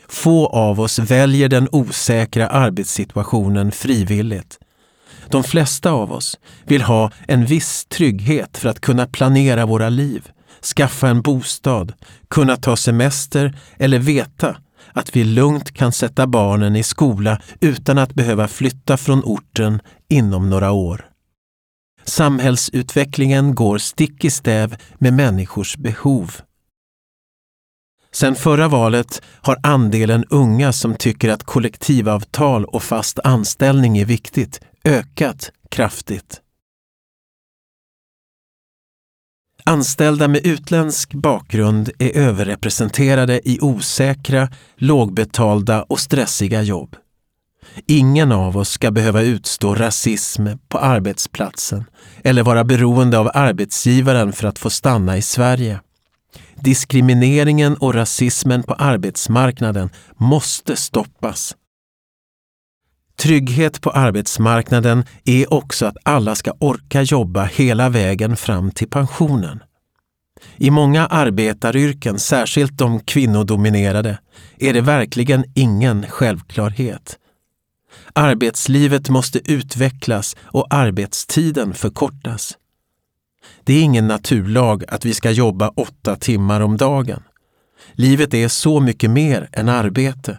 [0.07, 4.59] Få av oss väljer den osäkra arbetssituationen frivilligt.
[5.29, 10.27] De flesta av oss vill ha en viss trygghet för att kunna planera våra liv,
[10.75, 11.93] skaffa en bostad,
[12.27, 14.55] kunna ta semester eller veta
[14.93, 20.49] att vi lugnt kan sätta barnen i skola utan att behöva flytta från orten inom
[20.49, 21.05] några år.
[22.03, 26.35] Samhällsutvecklingen går stick i stäv med människors behov.
[28.11, 34.61] Sedan förra valet har andelen unga som tycker att kollektivavtal och fast anställning är viktigt
[34.85, 36.41] ökat kraftigt.
[39.69, 46.95] Anställda med utländsk bakgrund är överrepresenterade i osäkra, lågbetalda och stressiga jobb.
[47.87, 51.83] Ingen av oss ska behöva utstå rasism på arbetsplatsen
[52.23, 55.79] eller vara beroende av arbetsgivaren för att få stanna i Sverige.
[56.55, 61.55] Diskrimineringen och rasismen på arbetsmarknaden måste stoppas.
[63.19, 69.63] Trygghet på arbetsmarknaden är också att alla ska orka jobba hela vägen fram till pensionen.
[70.57, 74.19] I många arbetaryrken, särskilt de kvinnodominerade,
[74.57, 77.17] är det verkligen ingen självklarhet.
[78.13, 82.57] Arbetslivet måste utvecklas och arbetstiden förkortas.
[83.63, 87.23] Det är ingen naturlag att vi ska jobba åtta timmar om dagen.
[87.93, 90.37] Livet är så mycket mer än arbete.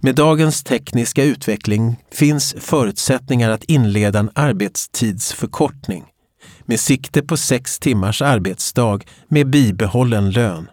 [0.00, 6.04] Med dagens tekniska utveckling finns förutsättningar att inleda en arbetstidsförkortning
[6.64, 10.68] med sikte på sex timmars arbetsdag med bibehållen lön.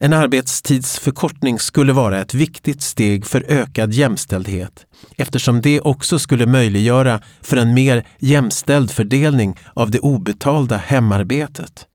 [0.00, 4.86] En arbetstidsförkortning skulle vara ett viktigt steg för ökad jämställdhet
[5.16, 11.86] eftersom det också skulle möjliggöra för en mer jämställd fördelning av det obetalda hemarbetet.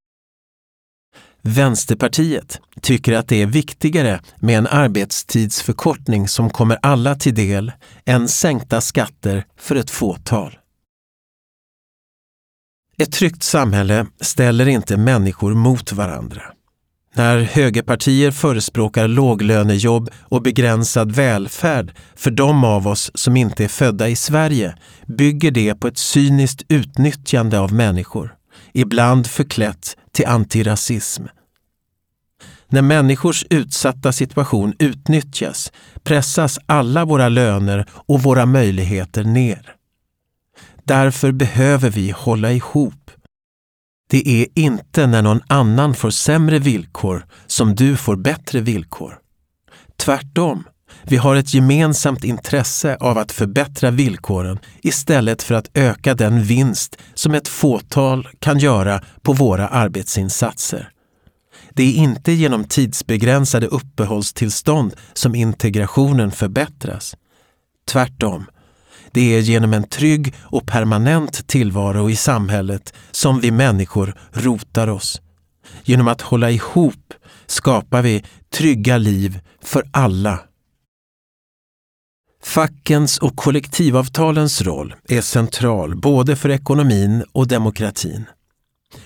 [1.48, 7.72] Vänsterpartiet tycker att det är viktigare med en arbetstidsförkortning som kommer alla till del
[8.06, 10.58] än sänkta skatter för ett fåtal.
[12.98, 16.42] Ett tryggt samhälle ställer inte människor mot varandra.
[17.14, 24.10] När högerpartier förespråkar låglönejobb och begränsad välfärd för de av oss som inte är födda
[24.10, 24.78] i Sverige
[25.08, 28.36] bygger det på ett cyniskt utnyttjande av människor,
[28.74, 31.24] ibland förklätt till antirasism.
[32.70, 35.72] När människors utsatta situation utnyttjas
[36.04, 39.76] pressas alla våra löner och våra möjligheter ner.
[40.84, 43.12] Därför behöver vi hålla ihop.
[44.10, 49.20] Det är inte när någon annan får sämre villkor som du får bättre villkor.
[49.98, 50.64] Tvärtom,
[51.04, 56.98] vi har ett gemensamt intresse av att förbättra villkoren istället för att öka den vinst
[57.14, 60.90] som ett fåtal kan göra på våra arbetsinsatser.
[61.76, 67.16] Det är inte genom tidsbegränsade uppehållstillstånd som integrationen förbättras.
[67.88, 68.46] Tvärtom,
[69.12, 75.22] det är genom en trygg och permanent tillvaro i samhället som vi människor rotar oss.
[75.84, 77.14] Genom att hålla ihop
[77.46, 78.24] skapar vi
[78.54, 80.40] trygga liv för alla.
[82.44, 88.26] Fackens och kollektivavtalens roll är central både för ekonomin och demokratin.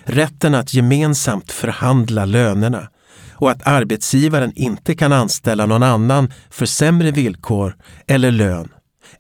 [0.04, 2.90] Rätten att gemensamt förhandla lönerna
[3.32, 7.76] och att arbetsgivaren inte kan anställa någon annan för sämre villkor
[8.08, 8.70] eller lön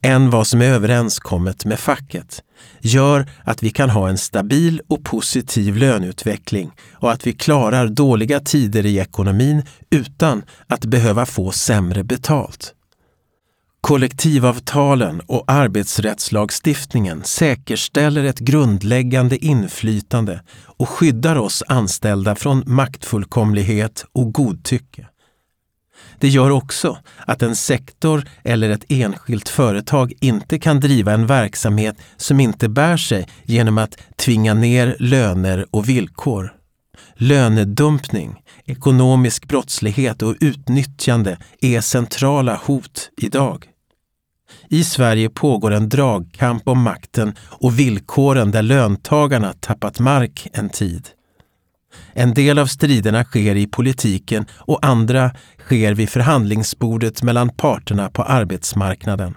[0.01, 2.43] än vad som är överenskommet med facket
[2.81, 8.39] gör att vi kan ha en stabil och positiv löneutveckling och att vi klarar dåliga
[8.39, 12.73] tider i ekonomin utan att behöva få sämre betalt.
[13.81, 25.07] Kollektivavtalen och arbetsrättslagstiftningen säkerställer ett grundläggande inflytande och skyddar oss anställda från maktfullkomlighet och godtycke.
[26.19, 31.95] Det gör också att en sektor eller ett enskilt företag inte kan driva en verksamhet
[32.17, 36.58] som inte bär sig genom att tvinga ner löner och villkor.
[37.21, 43.65] Lönedumpning, ekonomisk brottslighet och utnyttjande är centrala hot idag.
[44.69, 51.07] I Sverige pågår en dragkamp om makten och villkoren där löntagarna tappat mark en tid.
[52.13, 58.23] En del av striderna sker i politiken och andra sker vid förhandlingsbordet mellan parterna på
[58.23, 59.35] arbetsmarknaden.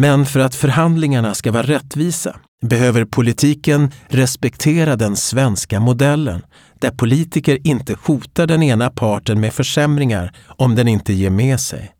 [0.00, 6.42] Men för att förhandlingarna ska vara rättvisa behöver politiken respektera den svenska modellen
[6.78, 11.92] där politiker inte hotar den ena parten med försämringar om den inte ger med sig.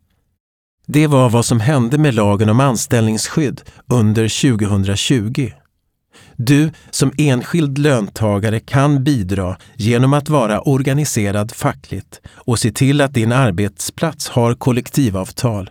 [0.86, 5.50] Det var vad som hände med lagen om anställningsskydd under 2020.
[6.36, 13.14] Du som enskild löntagare kan bidra genom att vara organiserad fackligt och se till att
[13.14, 15.70] din arbetsplats har kollektivavtal.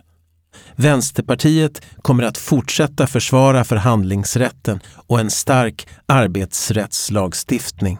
[0.80, 7.98] Vänsterpartiet kommer att fortsätta försvara förhandlingsrätten och en stark arbetsrättslagstiftning.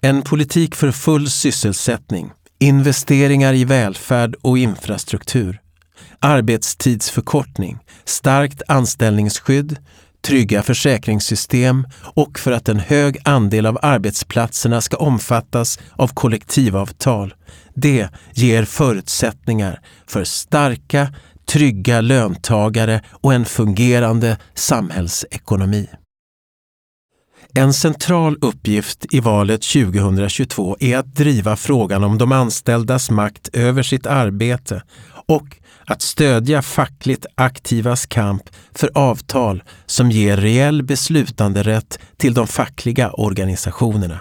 [0.00, 5.60] En politik för full sysselsättning, investeringar i välfärd och infrastruktur,
[6.18, 9.76] arbetstidsförkortning, starkt anställningsskydd,
[10.22, 17.34] trygga försäkringssystem och för att en hög andel av arbetsplatserna ska omfattas av kollektivavtal.
[17.74, 21.14] Det ger förutsättningar för starka,
[21.50, 25.88] trygga löntagare och en fungerande samhällsekonomi.
[27.54, 33.82] En central uppgift i valet 2022 är att driva frågan om de anställdas makt över
[33.82, 34.82] sitt arbete
[35.26, 38.42] och att stödja fackligt aktivas kamp
[38.74, 44.20] för avtal som ger reell beslutanderätt till de fackliga organisationerna.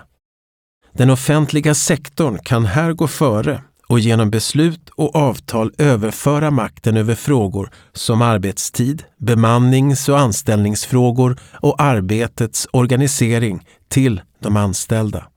[0.94, 7.16] Den offentliga sektorn kan här gå före och genom beslut och avtal överföra makten över
[7.16, 15.28] frågor som arbetstid, bemannings och anställningsfrågor och arbetets organisering till de anställda.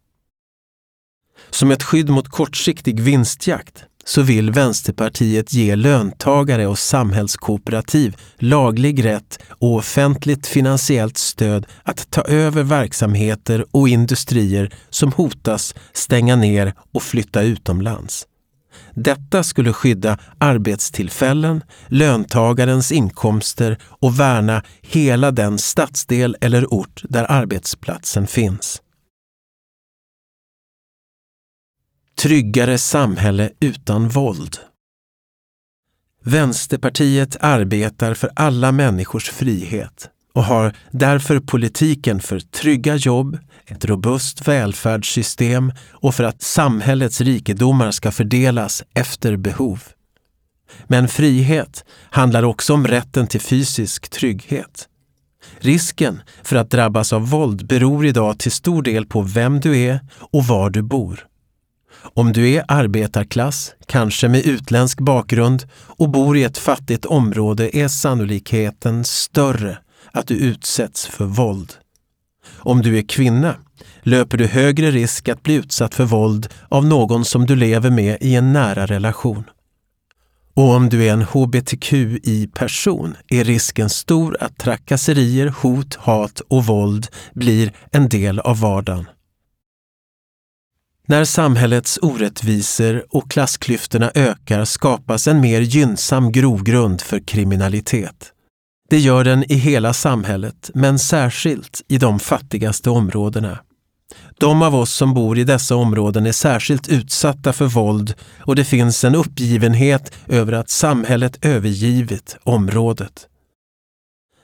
[1.50, 9.38] Som ett skydd mot kortsiktig vinstjakt så vill Vänsterpartiet ge löntagare och samhällskooperativ laglig rätt
[9.48, 17.02] och offentligt finansiellt stöd att ta över verksamheter och industrier som hotas stänga ner och
[17.02, 18.26] flytta utomlands.
[18.94, 28.26] Detta skulle skydda arbetstillfällen, löntagarens inkomster och värna hela den stadsdel eller ort där arbetsplatsen
[28.26, 28.82] finns.
[32.22, 34.56] Tryggare samhälle utan våld.
[36.24, 44.48] Vänsterpartiet arbetar för alla människors frihet och har därför politiken för trygga jobb, ett robust
[44.48, 49.82] välfärdssystem och för att samhällets rikedomar ska fördelas efter behov.
[50.86, 54.88] Men frihet handlar också om rätten till fysisk trygghet.
[55.58, 60.00] Risken för att drabbas av våld beror idag till stor del på vem du är
[60.18, 61.26] och var du bor.
[62.14, 67.88] Om du är arbetarklass, kanske med utländsk bakgrund och bor i ett fattigt område är
[67.88, 69.78] sannolikheten större
[70.12, 71.72] att du utsätts för våld.
[72.56, 73.56] Om du är kvinna
[74.02, 78.18] löper du högre risk att bli utsatt för våld av någon som du lever med
[78.20, 79.44] i en nära relation.
[80.54, 87.06] Och om du är en hbtqi-person är risken stor att trakasserier, hot, hat och våld
[87.34, 89.06] blir en del av vardagen.
[91.06, 98.32] När samhällets orättvisor och klassklyftorna ökar skapas en mer gynnsam grogrund för kriminalitet.
[98.92, 103.58] Det gör den i hela samhället, men särskilt i de fattigaste områdena.
[104.38, 108.64] De av oss som bor i dessa områden är särskilt utsatta för våld och det
[108.64, 113.26] finns en uppgivenhet över att samhället övergivit området.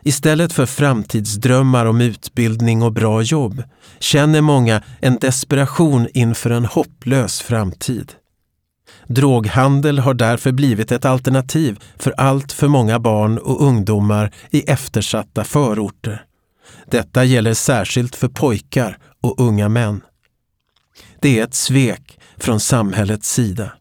[0.03, 3.63] Istället för framtidsdrömmar om utbildning och bra jobb
[3.99, 8.13] känner många en desperation inför en hopplös framtid.
[9.09, 15.45] Droghandel har därför blivit ett alternativ för allt för många barn och ungdomar i eftersatta
[15.45, 16.25] förorter.
[16.87, 20.01] Detta gäller särskilt för pojkar och unga män.
[21.21, 23.73] Det är ett svek från samhällets sida.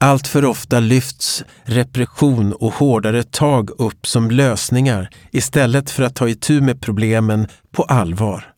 [0.00, 6.28] Allt för ofta lyfts repression och hårdare tag upp som lösningar istället för att ta
[6.28, 8.54] itu med problemen på allvar.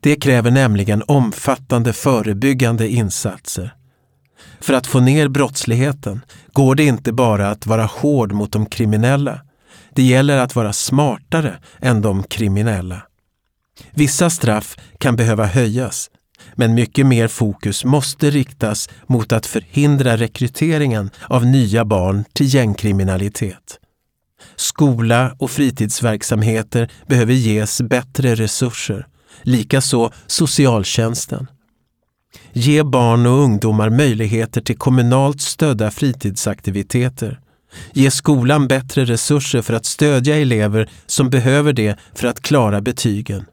[0.00, 3.74] Det kräver nämligen omfattande förebyggande insatser.
[4.60, 6.20] För att få ner brottsligheten
[6.52, 9.40] går det inte bara att vara hård mot de kriminella.
[9.94, 13.02] Det gäller att vara smartare än de kriminella.
[13.90, 16.10] Vissa straff kan behöva höjas,
[16.54, 23.78] men mycket mer fokus måste riktas mot att förhindra rekryteringen av nya barn till gängkriminalitet.
[24.56, 29.06] Skola och fritidsverksamheter behöver ges bättre resurser,
[29.42, 31.46] likaså socialtjänsten.
[32.52, 37.40] Ge barn och ungdomar möjligheter till kommunalt stödda fritidsaktiviteter.
[37.92, 43.44] Ge skolan bättre resurser för att stödja elever som behöver det för att klara betygen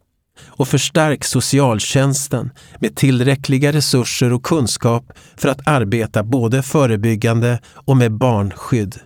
[0.45, 8.11] och förstärk socialtjänsten med tillräckliga resurser och kunskap för att arbeta både förebyggande och med
[8.11, 8.99] barnskydd.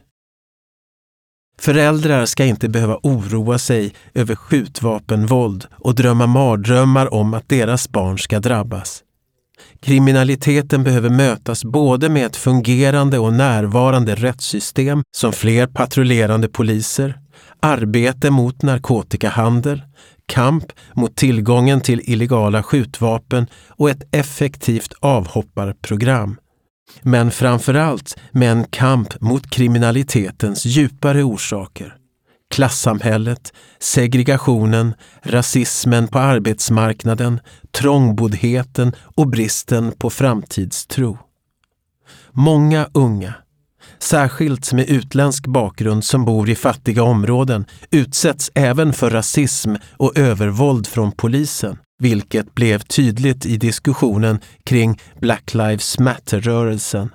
[1.60, 8.18] Föräldrar ska inte behöva oroa sig över skjutvapenvåld och drömma mardrömmar om att deras barn
[8.18, 9.04] ska drabbas.
[9.82, 17.20] Kriminaliteten behöver mötas både med ett fungerande och närvarande rättssystem som fler patrullerande poliser,
[17.60, 19.82] arbete mot narkotikahandel,
[20.26, 26.38] kamp mot tillgången till illegala skjutvapen och ett effektivt avhopparprogram.
[27.02, 31.96] Men framförallt med en kamp mot kriminalitetens djupare orsaker.
[32.50, 37.40] Klassamhället, segregationen, rasismen på arbetsmarknaden,
[37.72, 41.18] trångboddheten och bristen på framtidstro.
[42.32, 43.34] Många unga
[44.00, 50.88] särskilt med utländsk bakgrund som bor i fattiga områden, utsätts även för rasism och övervåld
[50.88, 57.10] från polisen, vilket blev tydligt i diskussionen kring Black Lives Matter-rörelsen.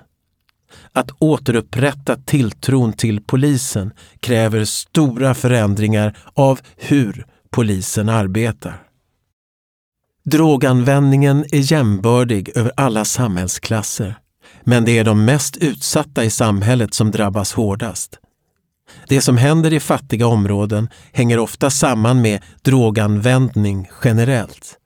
[0.93, 8.81] Att återupprätta tilltron till polisen kräver stora förändringar av hur polisen arbetar.
[10.25, 14.15] Droganvändningen är jämbördig över alla samhällsklasser.
[14.63, 18.19] Men det är de mest utsatta i samhället som drabbas hårdast.
[19.07, 24.77] Det som händer i fattiga områden hänger ofta samman med droganvändning generellt.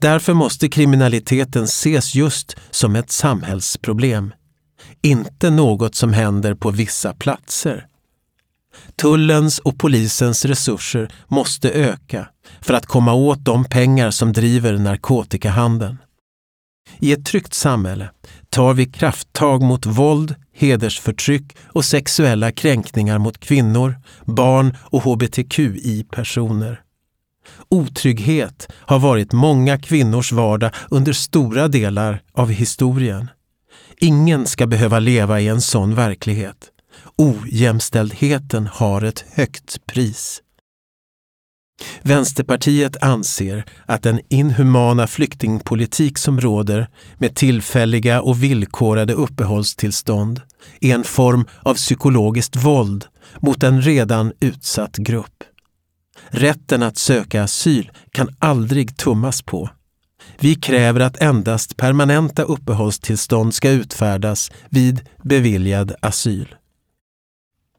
[0.00, 4.32] Därför måste kriminaliteten ses just som ett samhällsproblem,
[5.02, 7.86] inte något som händer på vissa platser.
[8.96, 12.28] Tullens och polisens resurser måste öka
[12.60, 15.98] för att komma åt de pengar som driver narkotikahandeln.
[16.98, 18.10] I ett tryggt samhälle
[18.50, 26.80] tar vi krafttag mot våld, hedersförtryck och sexuella kränkningar mot kvinnor, barn och hbtqi-personer.
[27.68, 33.28] Otrygghet har varit många kvinnors vardag under stora delar av historien.
[34.02, 36.70] Ingen ska behöva leva i en sån verklighet.
[37.16, 40.42] Ojämställdheten har ett högt pris.
[42.02, 46.88] Vänsterpartiet anser att den inhumana flyktingpolitik som råder
[47.18, 50.40] med tillfälliga och villkorade uppehållstillstånd
[50.80, 53.04] är en form av psykologiskt våld
[53.40, 55.44] mot en redan utsatt grupp.
[56.28, 59.70] Rätten att söka asyl kan aldrig tummas på.
[60.42, 66.54] Vi kräver att endast permanenta uppehållstillstånd ska utfärdas vid beviljad asyl.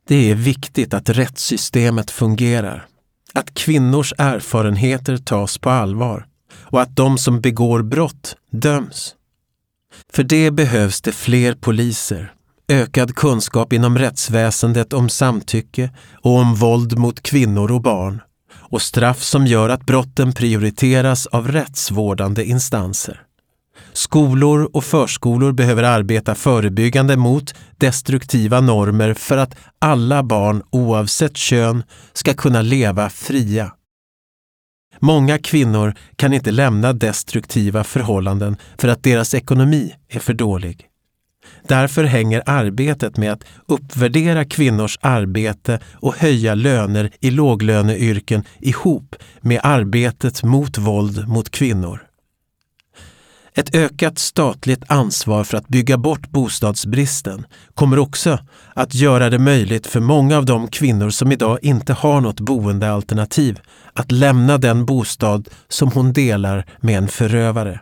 [0.07, 2.85] Det är viktigt att rättssystemet fungerar
[3.33, 9.15] att kvinnors erfarenheter tas på allvar och att de som begår brott döms.
[10.13, 12.33] För det behövs det fler poliser,
[12.67, 15.91] ökad kunskap inom rättsväsendet om samtycke
[16.21, 18.21] och om våld mot kvinnor och barn
[18.73, 23.21] och straff som gör att brotten prioriteras av rättsvårdande instanser.
[23.93, 31.83] Skolor och förskolor behöver arbeta förebyggande mot destruktiva normer för att alla barn oavsett kön
[32.13, 33.71] ska kunna leva fria.
[34.99, 40.87] Många kvinnor kan inte lämna destruktiva förhållanden för att deras ekonomi är för dålig.
[41.67, 49.59] Därför hänger arbetet med att uppvärdera kvinnors arbete och höja löner i låglöneyrken ihop med
[49.63, 52.03] arbetet mot våld mot kvinnor.
[53.55, 58.39] Ett ökat statligt ansvar för att bygga bort bostadsbristen kommer också
[58.73, 63.59] att göra det möjligt för många av de kvinnor som idag inte har något boendealternativ
[63.93, 67.79] att lämna den bostad som hon delar med en förövare.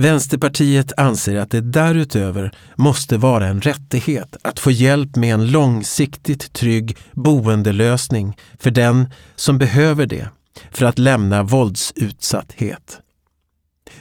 [0.00, 6.52] Vänsterpartiet anser att det därutöver måste vara en rättighet att få hjälp med en långsiktigt
[6.52, 10.28] trygg boendelösning för den som behöver det
[10.70, 13.00] för att lämna våldsutsatthet.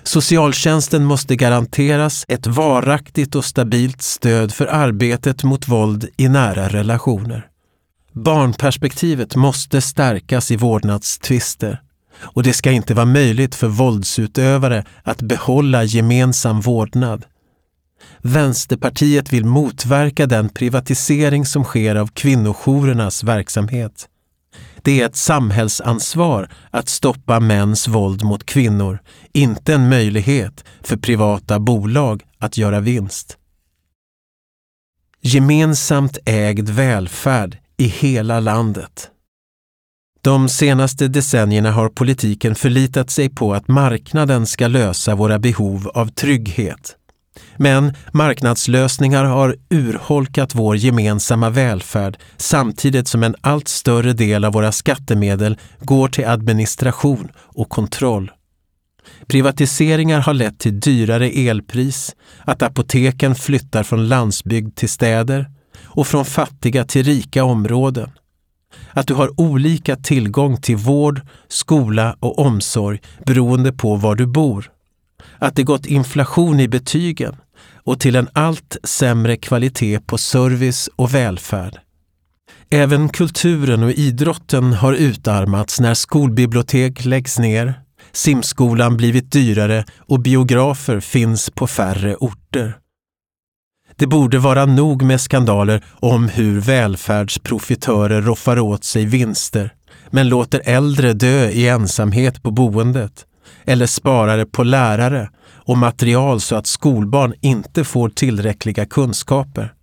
[0.03, 7.47] Socialtjänsten måste garanteras ett varaktigt och stabilt stöd för arbetet mot våld i nära relationer.
[8.13, 11.81] Barnperspektivet måste stärkas i vårdnadstvister
[12.21, 17.25] och det ska inte vara möjligt för våldsutövare att behålla gemensam vårdnad.
[18.21, 24.07] Vänsterpartiet vill motverka den privatisering som sker av kvinnojourernas verksamhet.
[24.81, 28.99] Det är ett samhällsansvar att stoppa mäns våld mot kvinnor,
[29.33, 33.37] inte en möjlighet för privata bolag att göra vinst.
[35.21, 39.11] Gemensamt ägd välfärd i hela landet.
[40.27, 46.07] De senaste decennierna har politiken förlitat sig på att marknaden ska lösa våra behov av
[46.07, 46.95] trygghet.
[47.57, 54.71] Men marknadslösningar har urholkat vår gemensamma välfärd samtidigt som en allt större del av våra
[54.71, 58.31] skattemedel går till administration och kontroll.
[59.27, 62.15] Privatiseringar har lett till dyrare elpris,
[62.45, 65.51] att apoteken flyttar från landsbygd till städer
[65.83, 68.09] och från fattiga till rika områden.
[68.97, 74.71] Att du har olika tillgång till vård, skola och omsorg beroende på var du bor.
[75.39, 77.35] Att det gått inflation i betygen
[77.83, 81.79] och till en allt sämre kvalitet på service och välfärd.
[82.69, 87.73] Även kulturen och idrotten har utarmats när skolbibliotek läggs ner,
[88.11, 92.77] simskolan blivit dyrare och biografer finns på färre orter.
[93.99, 99.73] Det borde vara nog med skandaler om hur välfärdsprofitörer roffar åt sig vinster,
[100.09, 103.25] men låter äldre dö i ensamhet på boendet,
[103.65, 109.73] eller sparar på lärare och material så att skolbarn inte får tillräckliga kunskaper.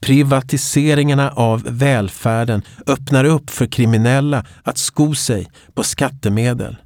[0.00, 6.76] Privatiseringarna av välfärden öppnar upp för kriminella att sko sig på skattemedel.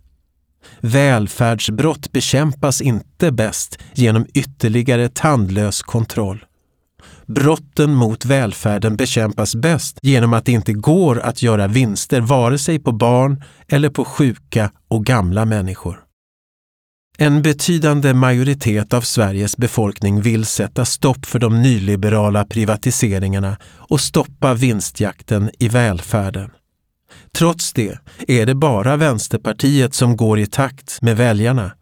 [0.81, 6.45] Välfärdsbrott bekämpas inte bäst genom ytterligare tandlös kontroll.
[7.27, 12.79] Brotten mot välfärden bekämpas bäst genom att det inte går att göra vinster vare sig
[12.79, 16.01] på barn eller på sjuka och gamla människor.
[17.19, 24.55] En betydande majoritet av Sveriges befolkning vill sätta stopp för de nyliberala privatiseringarna och stoppa
[24.55, 26.51] vinstjakten i välfärden.
[27.33, 27.99] Trots det
[28.29, 31.73] är det bara Vänsterpartiet som går i takt med väljarna.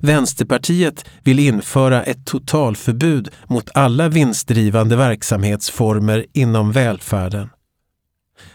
[0.00, 7.48] Vänsterpartiet vill införa ett totalförbud mot alla vinstdrivande verksamhetsformer inom välfärden.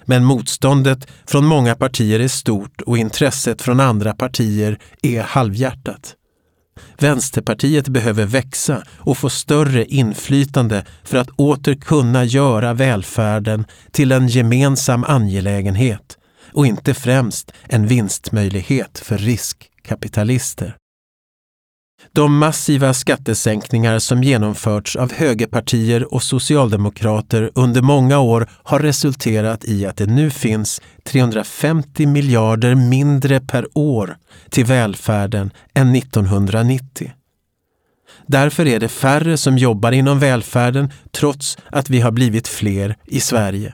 [0.06, 6.16] Men motståndet från många partier är stort och intresset från andra partier är halvhjärtat.
[7.00, 14.28] Vänsterpartiet behöver växa och få större inflytande för att åter kunna göra välfärden till en
[14.28, 16.18] gemensam angelägenhet
[16.54, 20.81] och inte främst en vinstmöjlighet för riskkapitalister.
[22.14, 29.86] De massiva skattesänkningar som genomförts av högerpartier och socialdemokrater under många år har resulterat i
[29.86, 34.18] att det nu finns 350 miljarder mindre per år
[34.50, 37.12] till välfärden än 1990.
[38.28, 43.20] Därför är det färre som jobbar inom välfärden trots att vi har blivit fler i
[43.20, 43.74] Sverige.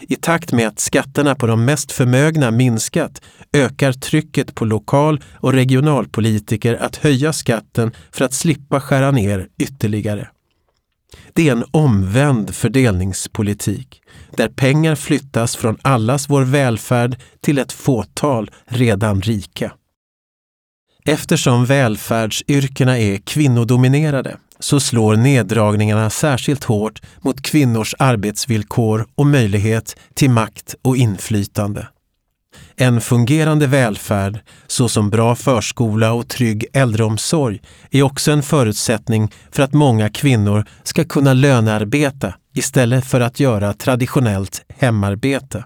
[0.00, 3.22] I takt med att skatterna på de mest förmögna minskat
[3.52, 10.28] ökar trycket på lokal och regionalpolitiker att höja skatten för att slippa skära ner ytterligare.
[11.32, 14.02] Det är en omvänd fördelningspolitik
[14.36, 19.72] där pengar flyttas från allas vår välfärd till ett fåtal redan rika.
[21.04, 30.30] Eftersom välfärdsyrkena är kvinnodominerade så slår neddragningarna särskilt hårt mot kvinnors arbetsvillkor och möjlighet till
[30.30, 31.88] makt och inflytande.
[32.76, 39.72] En fungerande välfärd, såsom bra förskola och trygg äldreomsorg, är också en förutsättning för att
[39.72, 45.64] många kvinnor ska kunna lönearbeta istället för att göra traditionellt hemarbete.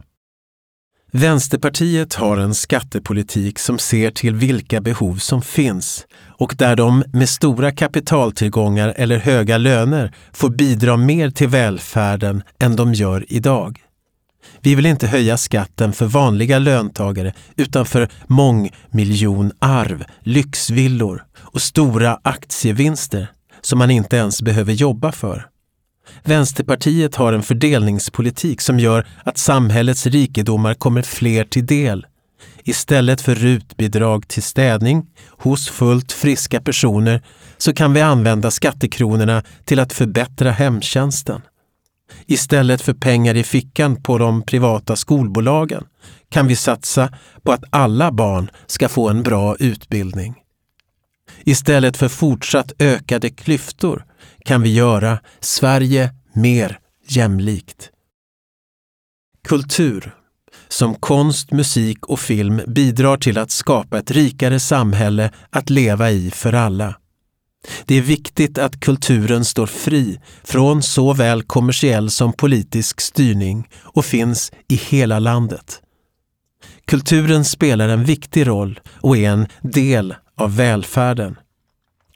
[1.13, 6.07] Vänsterpartiet har en skattepolitik som ser till vilka behov som finns
[6.39, 12.77] och där de med stora kapitaltillgångar eller höga löner får bidra mer till välfärden än
[12.77, 13.79] de gör idag.
[14.61, 23.31] Vi vill inte höja skatten för vanliga löntagare utan för mångmiljonarv, lyxvillor och stora aktievinster
[23.61, 25.50] som man inte ens behöver jobba för.
[26.25, 32.07] Vänsterpartiet har en fördelningspolitik som gör att samhällets rikedomar kommer fler till del.
[32.65, 37.23] Istället för rutbidrag till städning hos fullt friska personer
[37.59, 41.41] så kan vi använda skattekronorna till att förbättra hemtjänsten.
[42.27, 45.85] Istället för pengar i fickan på de privata skolbolagen
[46.29, 47.13] kan vi satsa
[47.43, 50.35] på att alla barn ska få en bra utbildning.
[51.45, 54.05] Istället för fortsatt ökade klyftor
[54.45, 56.79] kan vi göra Sverige mer
[57.09, 57.91] jämlikt.
[59.49, 60.15] Kultur,
[60.69, 66.31] som konst, musik och film bidrar till att skapa ett rikare samhälle att leva i
[66.31, 66.97] för alla.
[67.85, 74.53] Det är viktigt att kulturen står fri från såväl kommersiell som politisk styrning och finns
[74.69, 75.83] i hela landet.
[76.85, 81.37] Kulturen spelar en viktig roll och är en del av välfärden.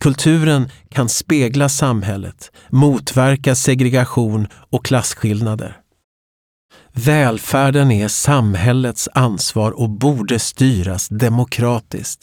[0.04, 5.76] Kulturen kan spegla samhället, motverka segregation och klasskillnader.
[6.92, 12.20] Välfärden är samhällets ansvar och borde styras demokratiskt.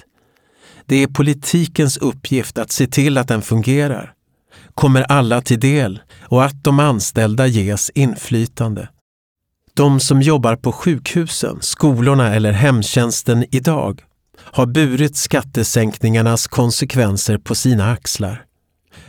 [0.86, 4.14] Det är politikens uppgift att se till att den fungerar,
[4.76, 8.90] kommer alla till del och att de anställda ges inflytande.
[9.74, 14.04] De som jobbar på sjukhusen, skolorna eller hemtjänsten idag
[14.40, 18.46] har burit skattesänkningarnas konsekvenser på sina axlar.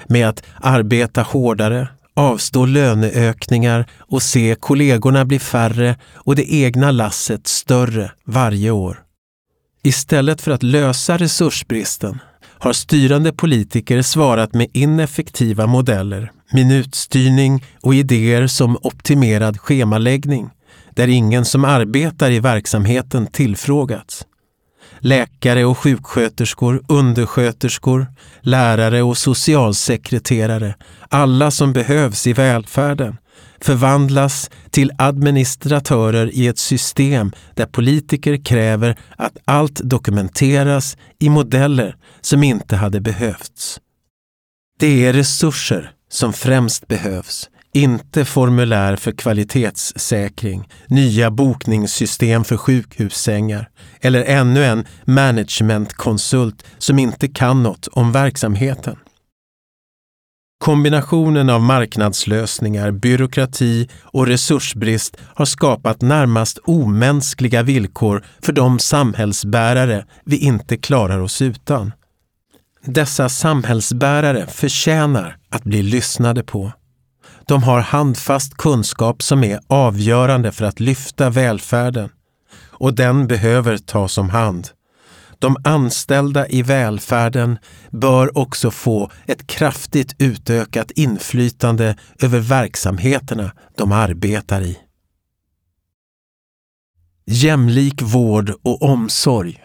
[0.06, 7.46] Med att arbeta hårdare, avstå löneökningar och se kollegorna bli färre och det egna lasset
[7.46, 9.02] större varje år.
[9.82, 12.18] Istället för att lösa resursbristen
[12.58, 20.50] har styrande politiker svarat med ineffektiva modeller, minutstyrning och idéer som optimerad schemaläggning,
[20.90, 24.26] där ingen som arbetar i verksamheten tillfrågats.
[25.04, 28.06] Läkare och sjuksköterskor, undersköterskor,
[28.40, 30.74] lärare och socialsekreterare,
[31.08, 33.16] alla som behövs i välfärden,
[33.60, 42.42] förvandlas till administratörer i ett system där politiker kräver att allt dokumenteras i modeller som
[42.42, 43.80] inte hade behövts.
[44.78, 53.68] Det är resurser som främst behövs, inte formulär för kvalitetssäkring, nya bokningssystem för sjukhussängar
[54.00, 58.96] eller ännu en managementkonsult som inte kan något om verksamheten.
[60.64, 70.36] Kombinationen av marknadslösningar, byråkrati och resursbrist har skapat närmast omänskliga villkor för de samhällsbärare vi
[70.36, 71.92] inte klarar oss utan.
[72.84, 76.72] Dessa samhällsbärare förtjänar att bli lyssnade på.
[77.52, 82.10] De har handfast kunskap som är avgörande för att lyfta välfärden
[82.54, 84.68] och den behöver tas om hand.
[85.38, 87.58] De anställda i välfärden
[87.90, 94.78] bör också få ett kraftigt utökat inflytande över verksamheterna de arbetar i.
[97.26, 99.62] Jämlik vård och omsorg.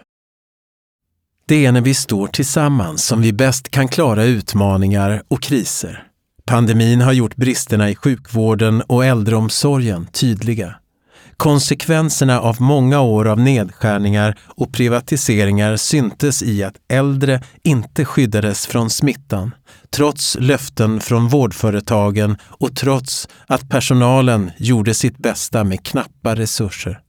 [1.46, 6.07] Det är när vi står tillsammans som vi bäst kan klara utmaningar och kriser.
[6.48, 10.76] Pandemin har gjort bristerna i sjukvården och äldreomsorgen tydliga.
[11.38, 18.90] Konsekvenserna av många år av nedskärningar och privatiseringar syntes i att äldre inte skyddades från
[18.90, 19.52] smittan,
[19.90, 27.00] trots löften från vårdföretagen och trots att personalen gjorde sitt bästa med knappa resurser.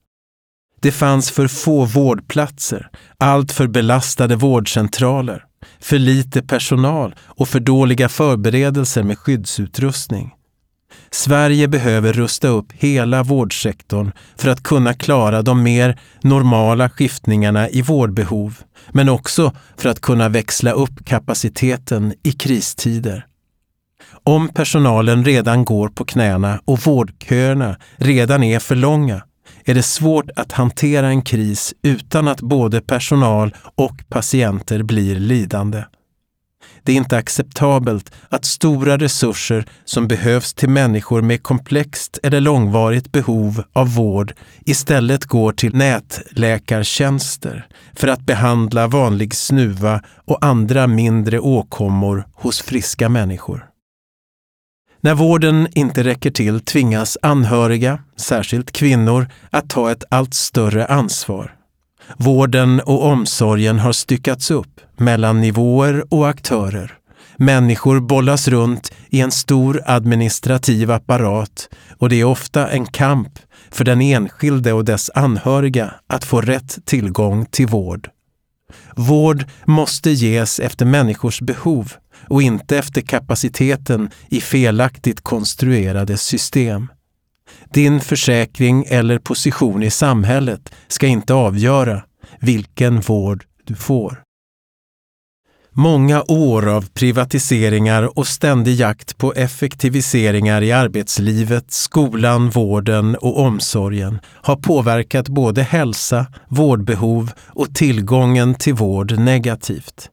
[0.81, 5.45] Det fanns för få vårdplatser, allt för belastade vårdcentraler,
[5.81, 10.35] för lite personal och för dåliga förberedelser med skyddsutrustning.
[11.11, 17.83] Sverige behöver rusta upp hela vårdsektorn för att kunna klara de mer normala skiftningarna i
[17.83, 18.59] vårdbehov,
[18.91, 23.27] men också för att kunna växla upp kapaciteten i kristider.
[24.25, 29.23] Om personalen redan går på knäna och vårdköerna redan är för långa
[29.65, 35.85] är det svårt att hantera en kris utan att både personal och patienter blir lidande.
[36.83, 43.13] Det är inte acceptabelt att stora resurser som behövs till människor med komplext eller långvarigt
[43.13, 44.33] behov av vård
[44.65, 53.09] istället går till nätläkartjänster för att behandla vanlig snuva och andra mindre åkommor hos friska
[53.09, 53.65] människor.
[55.01, 61.55] När vården inte räcker till tvingas anhöriga, särskilt kvinnor, att ta ett allt större ansvar.
[62.17, 66.95] Vården och omsorgen har styckats upp mellan nivåer och aktörer.
[67.37, 71.69] Människor bollas runt i en stor administrativ apparat
[71.99, 73.39] och det är ofta en kamp
[73.71, 78.09] för den enskilde och dess anhöriga att få rätt tillgång till vård.
[78.97, 81.93] Vård måste ges efter människors behov
[82.27, 86.89] och inte efter kapaciteten i felaktigt konstruerade system.
[87.73, 92.03] Din försäkring eller position i samhället ska inte avgöra
[92.41, 94.23] vilken vård du får.
[95.73, 104.19] Många år av privatiseringar och ständig jakt på effektiviseringar i arbetslivet, skolan, vården och omsorgen
[104.25, 110.11] har påverkat både hälsa, vårdbehov och tillgången till vård negativt.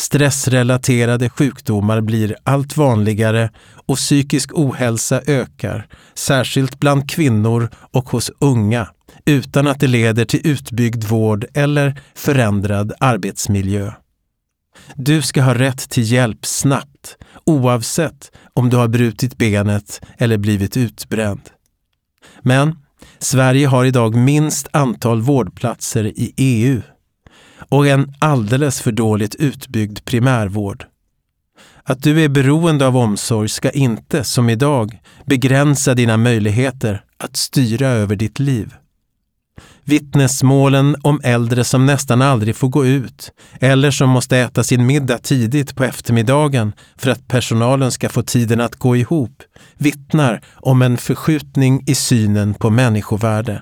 [0.00, 3.50] Stressrelaterade sjukdomar blir allt vanligare
[3.86, 8.88] och psykisk ohälsa ökar, särskilt bland kvinnor och hos unga,
[9.24, 13.92] utan att det leder till utbyggd vård eller förändrad arbetsmiljö.
[14.94, 20.76] Du ska ha rätt till hjälp snabbt, oavsett om du har brutit benet eller blivit
[20.76, 21.40] utbränd.
[22.42, 22.78] Men
[23.18, 26.82] Sverige har idag minst antal vårdplatser i EU
[27.68, 30.86] och en alldeles för dåligt utbyggd primärvård.
[31.84, 37.88] Att du är beroende av omsorg ska inte, som idag, begränsa dina möjligheter att styra
[37.88, 38.74] över ditt liv.
[39.84, 45.18] Vittnesmålen om äldre som nästan aldrig får gå ut eller som måste äta sin middag
[45.18, 49.42] tidigt på eftermiddagen för att personalen ska få tiden att gå ihop
[49.78, 53.60] vittnar om en förskjutning i synen på människovärde.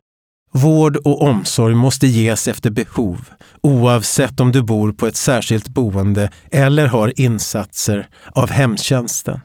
[0.57, 3.29] Vård och omsorg måste ges efter behov,
[3.61, 9.41] oavsett om du bor på ett särskilt boende eller har insatser av hemtjänsten.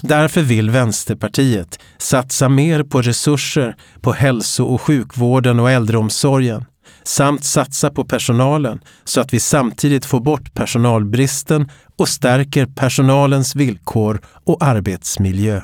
[0.00, 6.64] Därför vill Vänsterpartiet satsa mer på resurser på hälso och sjukvården och äldreomsorgen
[7.04, 14.20] samt satsa på personalen så att vi samtidigt får bort personalbristen och stärker personalens villkor
[14.44, 15.62] och arbetsmiljö.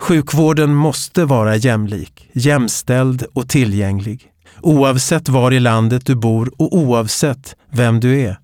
[0.00, 4.30] Sjukvården måste vara jämlik, jämställd och tillgänglig,
[4.62, 8.38] oavsett var i landet du bor och oavsett vem du är.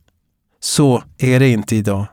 [0.61, 2.07] Så är det inte idag.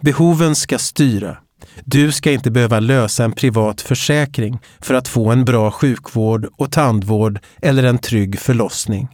[0.00, 1.36] Behoven ska styra.
[1.84, 6.72] Du ska inte behöva lösa en privat försäkring för att få en bra sjukvård och
[6.72, 9.08] tandvård eller en trygg förlossning.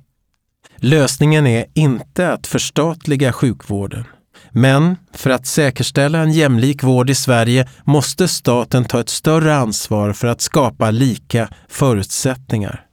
[0.77, 4.05] Lösningen är inte att förstatliga sjukvården.
[4.53, 10.13] Men för att säkerställa en jämlik vård i Sverige måste staten ta ett större ansvar
[10.13, 12.87] för att skapa lika förutsättningar.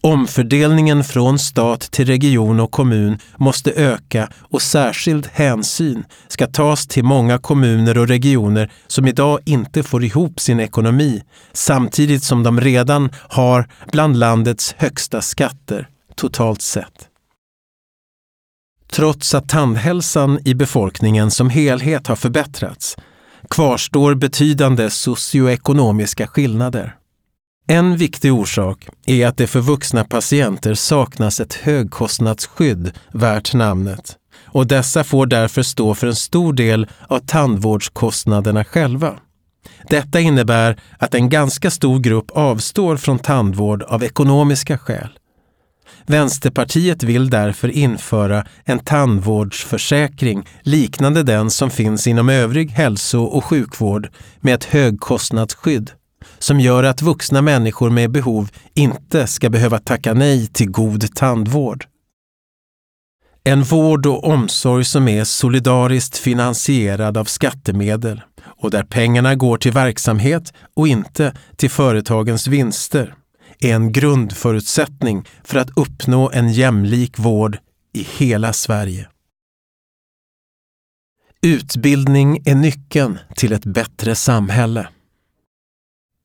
[0.00, 7.04] Omfördelningen från stat till region och kommun måste öka och särskild hänsyn ska tas till
[7.04, 11.22] många kommuner och regioner som idag inte får ihop sin ekonomi
[11.52, 17.11] samtidigt som de redan har bland landets högsta skatter totalt sett.
[18.92, 22.96] Trots att tandhälsan i befolkningen som helhet har förbättrats
[23.50, 26.96] kvarstår betydande socioekonomiska skillnader.
[27.68, 34.66] En viktig orsak är att det för vuxna patienter saknas ett högkostnadsskydd värt namnet och
[34.66, 39.14] dessa får därför stå för en stor del av tandvårdskostnaderna själva.
[39.88, 45.18] Detta innebär att en ganska stor grupp avstår från tandvård av ekonomiska skäl.
[46.06, 54.08] Vänsterpartiet vill därför införa en tandvårdsförsäkring liknande den som finns inom övrig hälso och sjukvård
[54.40, 55.90] med ett högkostnadsskydd
[56.38, 61.84] som gör att vuxna människor med behov inte ska behöva tacka nej till god tandvård.
[63.44, 69.72] En vård och omsorg som är solidariskt finansierad av skattemedel och där pengarna går till
[69.72, 73.14] verksamhet och inte till företagens vinster
[73.64, 77.58] är en grundförutsättning för att uppnå en jämlik vård
[77.92, 79.08] i hela Sverige.
[81.42, 84.88] Utbildning är nyckeln till ett bättre samhälle.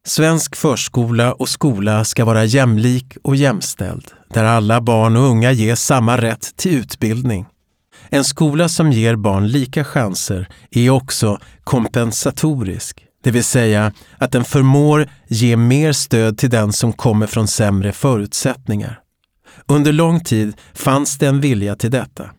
[0.08, 5.86] Svensk förskola och skola ska vara jämlik och jämställd, där alla barn och unga ges
[5.86, 7.46] samma rätt till utbildning.
[8.10, 14.44] En skola som ger barn lika chanser är också kompensatorisk, det vill säga att den
[14.44, 19.00] förmår ge mer stöd till den som kommer från sämre förutsättningar.
[19.66, 22.30] Under lång tid fanns det en vilja till detta.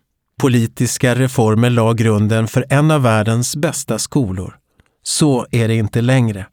[0.41, 4.57] Politiska reformer la grunden för en av världens bästa skolor.
[5.03, 6.47] Så är det inte längre.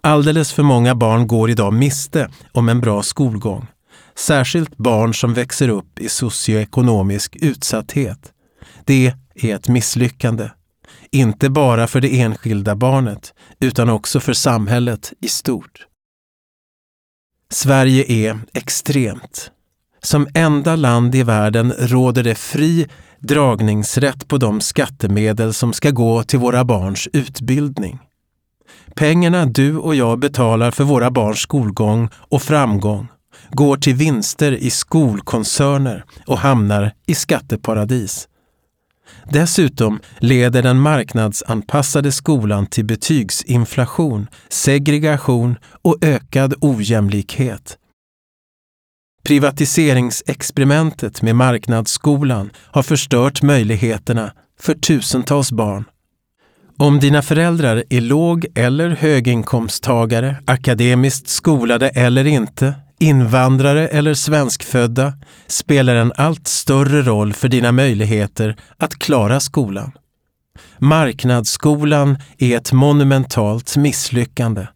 [0.00, 3.66] Alldeles för många barn går idag miste om en bra skolgång.
[4.14, 8.32] Särskilt barn som växer upp i socioekonomisk utsatthet.
[8.84, 10.50] Det är ett misslyckande.
[11.14, 15.86] Inte bara för det enskilda barnet, utan också för samhället i stort.
[17.50, 19.50] Sverige är extremt.
[20.02, 22.86] Som enda land i världen råder det fri
[23.18, 27.98] dragningsrätt på de skattemedel som ska gå till våra barns utbildning.
[28.94, 33.08] Pengarna du och jag betalar för våra barns skolgång och framgång
[33.50, 38.28] går till vinster i skolkoncerner och hamnar i skatteparadis.
[39.30, 47.78] Dessutom leder den marknadsanpassade skolan till betygsinflation, segregation och ökad ojämlikhet.
[49.24, 55.84] Privatiseringsexperimentet med marknadsskolan har förstört möjligheterna för tusentals barn.
[56.78, 65.12] Om dina föräldrar är låg eller höginkomsttagare, akademiskt skolade eller inte, invandrare eller svenskfödda
[65.46, 69.92] spelar en allt större roll för dina möjligheter att klara skolan.
[70.78, 74.66] Marknadsskolan är ett monumentalt misslyckande.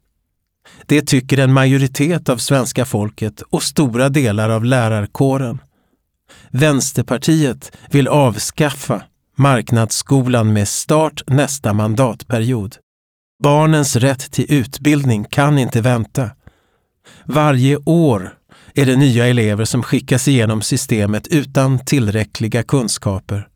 [0.86, 5.58] Det tycker en majoritet av svenska folket och stora delar av lärarkåren.
[6.50, 9.02] Vänsterpartiet vill avskaffa
[9.36, 12.76] marknadsskolan med start nästa mandatperiod.
[13.42, 16.30] Barnens rätt till utbildning kan inte vänta.
[17.24, 18.34] Varje år
[18.74, 23.48] är det nya elever som skickas igenom systemet utan tillräckliga kunskaper.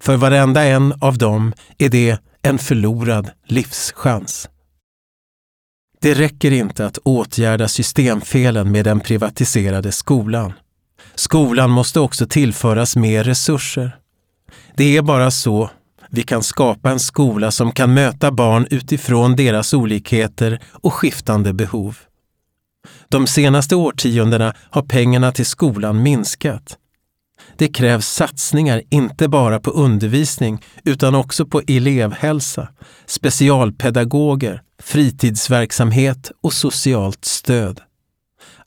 [0.00, 4.48] För varenda en av dem är det en förlorad livschans.
[6.00, 10.52] Det räcker inte att åtgärda systemfelen med den privatiserade skolan.
[11.14, 13.96] Skolan måste också tillföras mer resurser.
[14.76, 15.70] Det är bara så
[16.10, 21.98] vi kan skapa en skola som kan möta barn utifrån deras olikheter och skiftande behov.
[23.08, 26.76] De senaste årtiondena har pengarna till skolan minskat.
[27.56, 32.68] Det krävs satsningar inte bara på undervisning utan också på elevhälsa,
[33.06, 37.80] specialpedagoger, fritidsverksamhet och socialt stöd.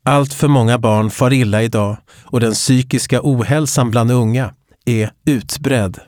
[0.05, 4.53] Allt för många barn far illa idag och den psykiska ohälsan bland unga
[4.85, 5.99] är utbredd.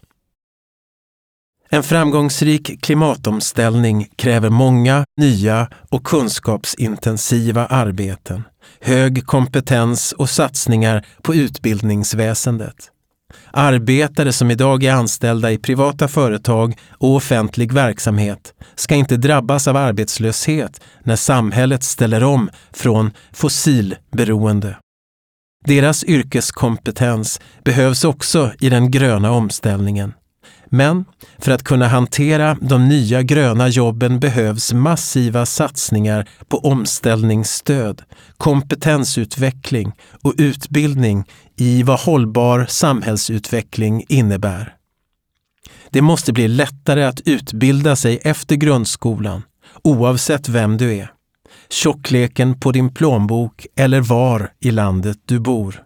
[1.69, 8.43] En framgångsrik klimatomställning kräver många nya och kunskapsintensiva arbeten,
[8.81, 12.91] hög kompetens och satsningar på utbildningsväsendet.
[13.51, 19.75] Arbetare som idag är anställda i privata företag och offentlig verksamhet ska inte drabbas av
[19.77, 24.77] arbetslöshet när samhället ställer om från fossilberoende.
[25.65, 30.13] Deras yrkeskompetens behövs också i den gröna omställningen.
[30.75, 31.05] Men
[31.39, 38.01] för att kunna hantera de nya gröna jobben behövs massiva satsningar på omställningsstöd,
[38.37, 39.91] kompetensutveckling
[40.23, 41.23] och utbildning
[41.57, 44.73] i vad hållbar samhällsutveckling innebär.
[45.89, 49.41] Det måste bli lättare att utbilda sig efter grundskolan,
[49.83, 51.11] oavsett vem du är,
[51.69, 55.84] tjockleken på din plånbok eller var i landet du bor.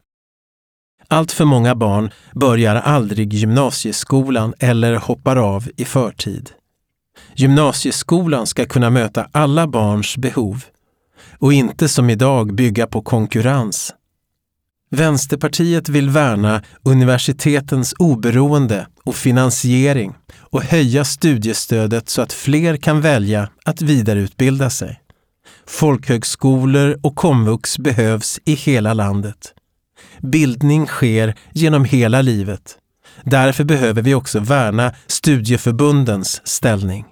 [1.11, 6.49] Allt för många barn börjar aldrig gymnasieskolan eller hoppar av i förtid.
[7.35, 10.63] Gymnasieskolan ska kunna möta alla barns behov
[11.39, 13.93] och inte som idag bygga på konkurrens.
[14.91, 23.49] Vänsterpartiet vill värna universitetens oberoende och finansiering och höja studiestödet så att fler kan välja
[23.65, 25.01] att vidareutbilda sig.
[25.67, 29.53] Folkhögskolor och komvux behövs i hela landet.
[30.21, 32.77] Bildning sker genom hela livet.
[33.23, 37.05] Därför behöver vi också värna studieförbundens ställning.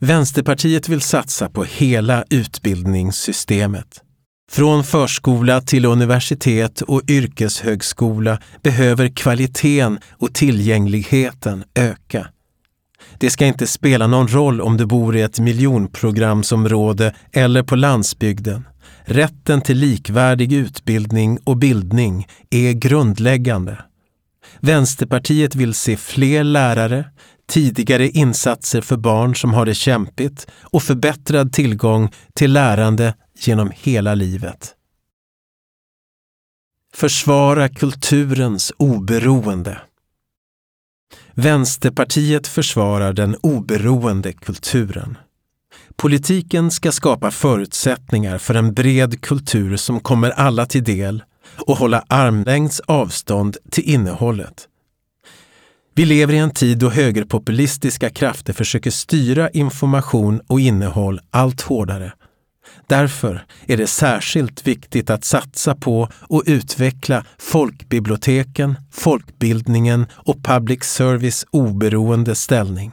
[0.00, 4.02] Vänsterpartiet vill satsa på hela utbildningssystemet.
[4.50, 12.26] Från förskola till universitet och yrkeshögskola behöver kvaliteten och tillgängligheten öka.
[13.18, 18.64] Det ska inte spela någon roll om du bor i ett miljonprogramsområde eller på landsbygden.
[19.04, 23.84] Rätten till likvärdig utbildning och bildning är grundläggande.
[24.60, 27.04] Vänsterpartiet vill se fler lärare,
[27.48, 34.14] tidigare insatser för barn som har det kämpigt och förbättrad tillgång till lärande genom hela
[34.14, 34.74] livet.
[36.94, 39.80] Försvara kulturens oberoende.
[41.34, 45.18] Vänsterpartiet försvarar den oberoende kulturen.
[45.96, 51.22] Politiken ska skapa förutsättningar för en bred kultur som kommer alla till del
[51.66, 54.68] och hålla armlängds avstånd till innehållet.
[55.94, 62.12] Vi lever i en tid då högerpopulistiska krafter försöker styra information och innehåll allt hårdare.
[62.86, 71.46] Därför är det särskilt viktigt att satsa på och utveckla folkbiblioteken, folkbildningen och public service
[71.50, 72.92] oberoende ställning.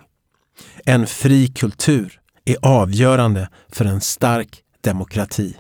[0.86, 2.20] En fri kultur
[2.50, 5.58] är avgörande för en stark demokrati.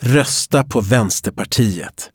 [0.00, 2.10] Rösta på Vänsterpartiet.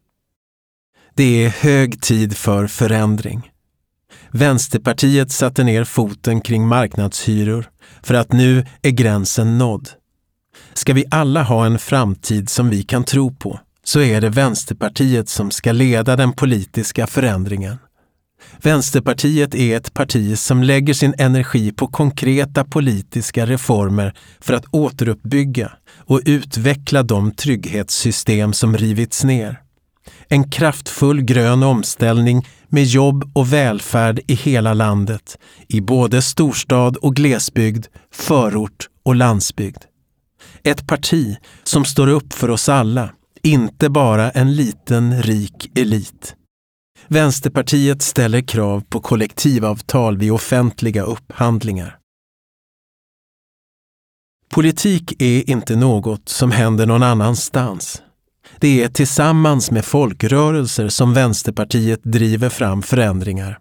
[1.15, 3.51] Det är hög tid för förändring.
[4.31, 7.69] Vänsterpartiet satte ner foten kring marknadshyror
[8.01, 9.89] för att nu är gränsen nådd.
[10.73, 15.29] Ska vi alla ha en framtid som vi kan tro på så är det Vänsterpartiet
[15.29, 17.77] som ska leda den politiska förändringen.
[18.61, 25.71] Vänsterpartiet är ett parti som lägger sin energi på konkreta politiska reformer för att återuppbygga
[25.97, 29.59] och utveckla de trygghetssystem som rivits ner.
[30.27, 35.37] En kraftfull grön omställning med jobb och välfärd i hela landet,
[35.67, 39.83] i både storstad och glesbygd, förort och landsbygd.
[40.63, 43.09] Ett parti som står upp för oss alla,
[43.43, 46.35] inte bara en liten rik elit.
[47.07, 51.97] Vänsterpartiet ställer krav på kollektivavtal vid offentliga upphandlingar.
[54.49, 58.01] Politik är inte något som händer någon annanstans.
[58.59, 63.59] Det är tillsammans med folkrörelser som Vänsterpartiet driver fram förändringar.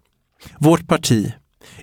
[0.59, 1.33] Vårt parti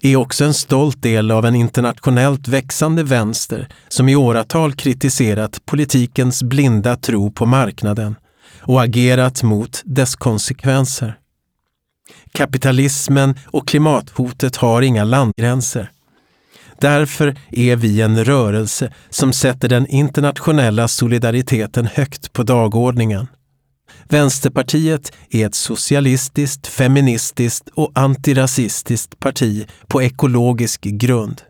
[0.03, 6.43] är också en stolt del av en internationellt växande vänster som i åratal kritiserat politikens
[6.43, 8.17] blinda tro på marknaden
[8.61, 11.20] och agerat mot dess konsekvenser.
[12.33, 15.91] Kapitalismen och klimathotet har inga landgränser.
[16.81, 23.27] Därför är vi en rörelse som sätter den internationella solidariteten högt på dagordningen.
[24.09, 31.43] Vänsterpartiet är ett socialistiskt, feministiskt och antirasistiskt parti på ekologisk grund.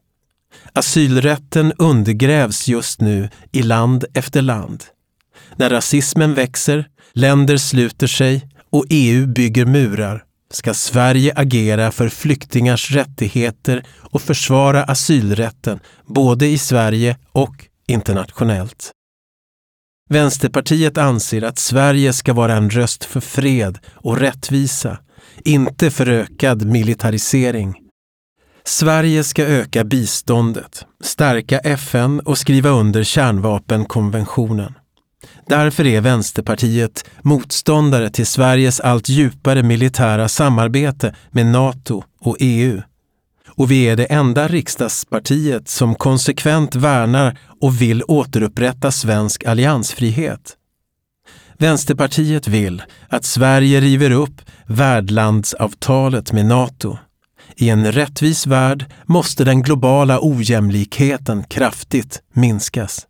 [0.73, 4.85] Asylrätten undergrävs just nu i land efter land.
[5.57, 12.91] När rasismen växer, länder sluter sig och EU bygger murar ska Sverige agera för flyktingars
[12.91, 18.93] rättigheter och försvara asylrätten både i Sverige och internationellt.
[20.09, 24.99] Vänsterpartiet anser att Sverige ska vara en röst för fred och rättvisa,
[25.45, 27.75] inte för ökad militarisering.
[28.65, 34.75] Sverige ska öka biståndet, stärka FN och skriva under kärnvapenkonventionen.
[35.47, 42.83] Därför är Vänsterpartiet motståndare till Sveriges allt djupare militära samarbete med Nato och EU.
[43.49, 50.57] Och vi är det enda riksdagspartiet som konsekvent värnar och vill återupprätta svensk alliansfrihet.
[51.59, 56.99] Vänsterpartiet vill att Sverige river upp värdlandsavtalet med Nato.
[57.57, 63.07] I en rättvis värld måste den globala ojämlikheten kraftigt minskas.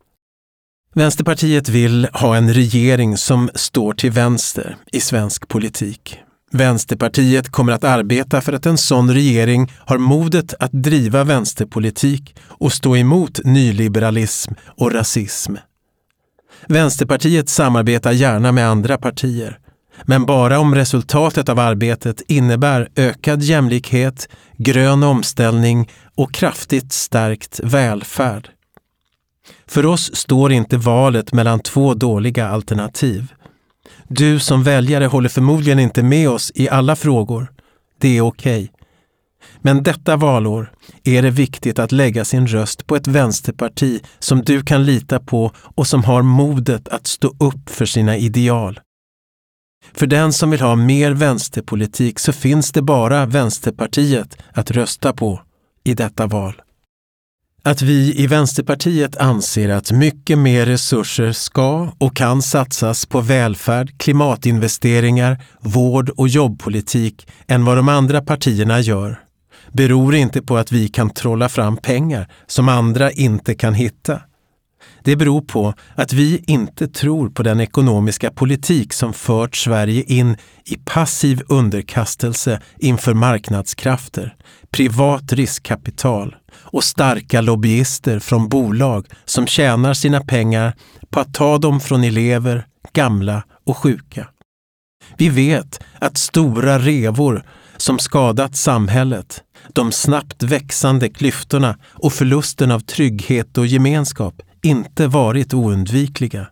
[0.95, 6.19] Vänsterpartiet vill ha en regering som står till vänster i svensk politik.
[6.53, 12.73] Vänsterpartiet kommer att arbeta för att en sån regering har modet att driva vänsterpolitik och
[12.73, 15.55] stå emot nyliberalism och rasism.
[16.69, 19.59] Vänsterpartiet samarbetar gärna med andra partier,
[20.05, 28.49] men bara om resultatet av arbetet innebär ökad jämlikhet, grön omställning och kraftigt stärkt välfärd.
[29.71, 33.33] För oss står inte valet mellan två dåliga alternativ.
[34.09, 37.53] Du som väljare håller förmodligen inte med oss i alla frågor.
[37.99, 38.63] Det är okej.
[38.63, 38.69] Okay.
[39.61, 40.73] Men detta valår
[41.05, 45.53] är det viktigt att lägga sin röst på ett vänsterparti som du kan lita på
[45.57, 48.81] och som har modet att stå upp för sina ideal.
[49.93, 55.41] För den som vill ha mer vänsterpolitik så finns det bara Vänsterpartiet att rösta på
[55.85, 56.63] i detta val.
[57.63, 63.99] Att vi i Vänsterpartiet anser att mycket mer resurser ska och kan satsas på välfärd,
[63.99, 69.21] klimatinvesteringar, vård och jobbpolitik än vad de andra partierna gör
[69.73, 74.21] beror inte på att vi kan trolla fram pengar som andra inte kan hitta.
[75.05, 80.37] Det beror på att vi inte tror på den ekonomiska politik som fört Sverige in
[80.65, 84.35] i passiv underkastelse inför marknadskrafter,
[84.71, 86.37] privat riskkapital
[86.73, 90.75] och starka lobbyister från bolag som tjänar sina pengar
[91.11, 94.29] på att ta dem från elever, gamla och sjuka.
[95.17, 97.45] Vi vet att stora revor
[97.77, 99.43] som skadat samhället,
[99.73, 106.47] de snabbt växande klyftorna och förlusten av trygghet och gemenskap inte varit oundvikliga.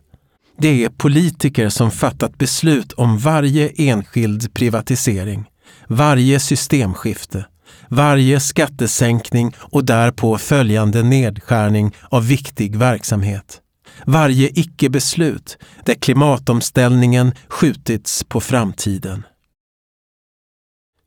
[0.57, 5.45] Det är politiker som fattat beslut om varje enskild privatisering
[5.89, 7.45] varje systemskifte,
[7.89, 13.61] varje skattesänkning och därpå följande nedskärning av viktig verksamhet.
[14.05, 19.23] Varje icke-beslut där klimatomställningen skjutits på framtiden.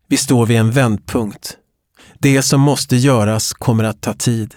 [0.09, 1.57] Vi står vid en vändpunkt.
[2.19, 4.55] Det som måste göras kommer att ta tid.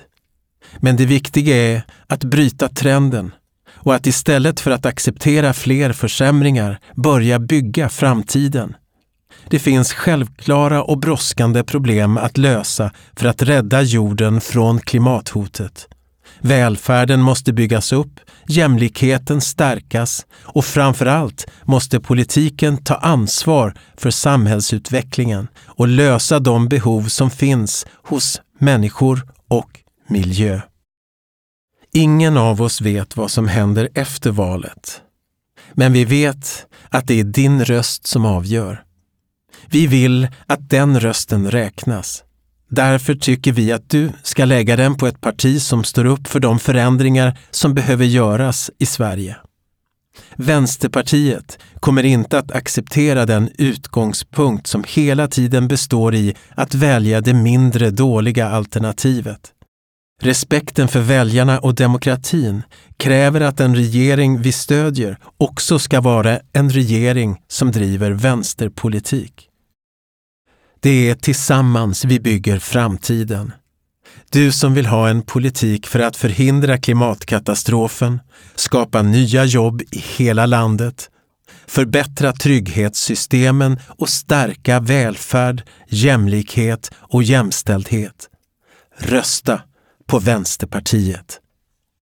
[0.79, 3.31] Men det viktiga är att bryta trenden
[3.67, 8.75] och att istället för att acceptera fler försämringar börja bygga framtiden.
[9.49, 15.87] Det finns självklara och brådskande problem att lösa för att rädda jorden från klimathotet.
[16.39, 25.47] Välfärden måste byggas upp, jämlikheten stärkas och framför allt måste politiken ta ansvar för samhällsutvecklingen
[25.65, 30.61] och lösa de behov som finns hos människor och miljö.
[31.93, 35.01] Ingen av oss vet vad som händer efter valet.
[35.73, 38.84] Men vi vet att det är din röst som avgör.
[39.69, 42.23] Vi vill att den rösten räknas.
[42.69, 46.39] Därför tycker vi att du ska lägga den på ett parti som står upp för
[46.39, 49.35] de förändringar som behöver göras i Sverige.
[50.35, 57.33] Vänsterpartiet kommer inte att acceptera den utgångspunkt som hela tiden består i att välja det
[57.33, 59.51] mindre dåliga alternativet.
[60.21, 62.61] Respekten för väljarna och demokratin
[62.97, 69.49] kräver att en regering vi stödjer också ska vara en regering som driver vänsterpolitik.
[70.85, 73.53] Det är tillsammans vi bygger framtiden.
[74.29, 78.19] Du som vill ha en politik för att förhindra klimatkatastrofen,
[78.55, 81.09] skapa nya jobb i hela landet,
[81.67, 88.29] förbättra trygghetssystemen och stärka välfärd, jämlikhet och jämställdhet.
[88.97, 89.61] Rösta
[90.07, 91.39] på Vänsterpartiet.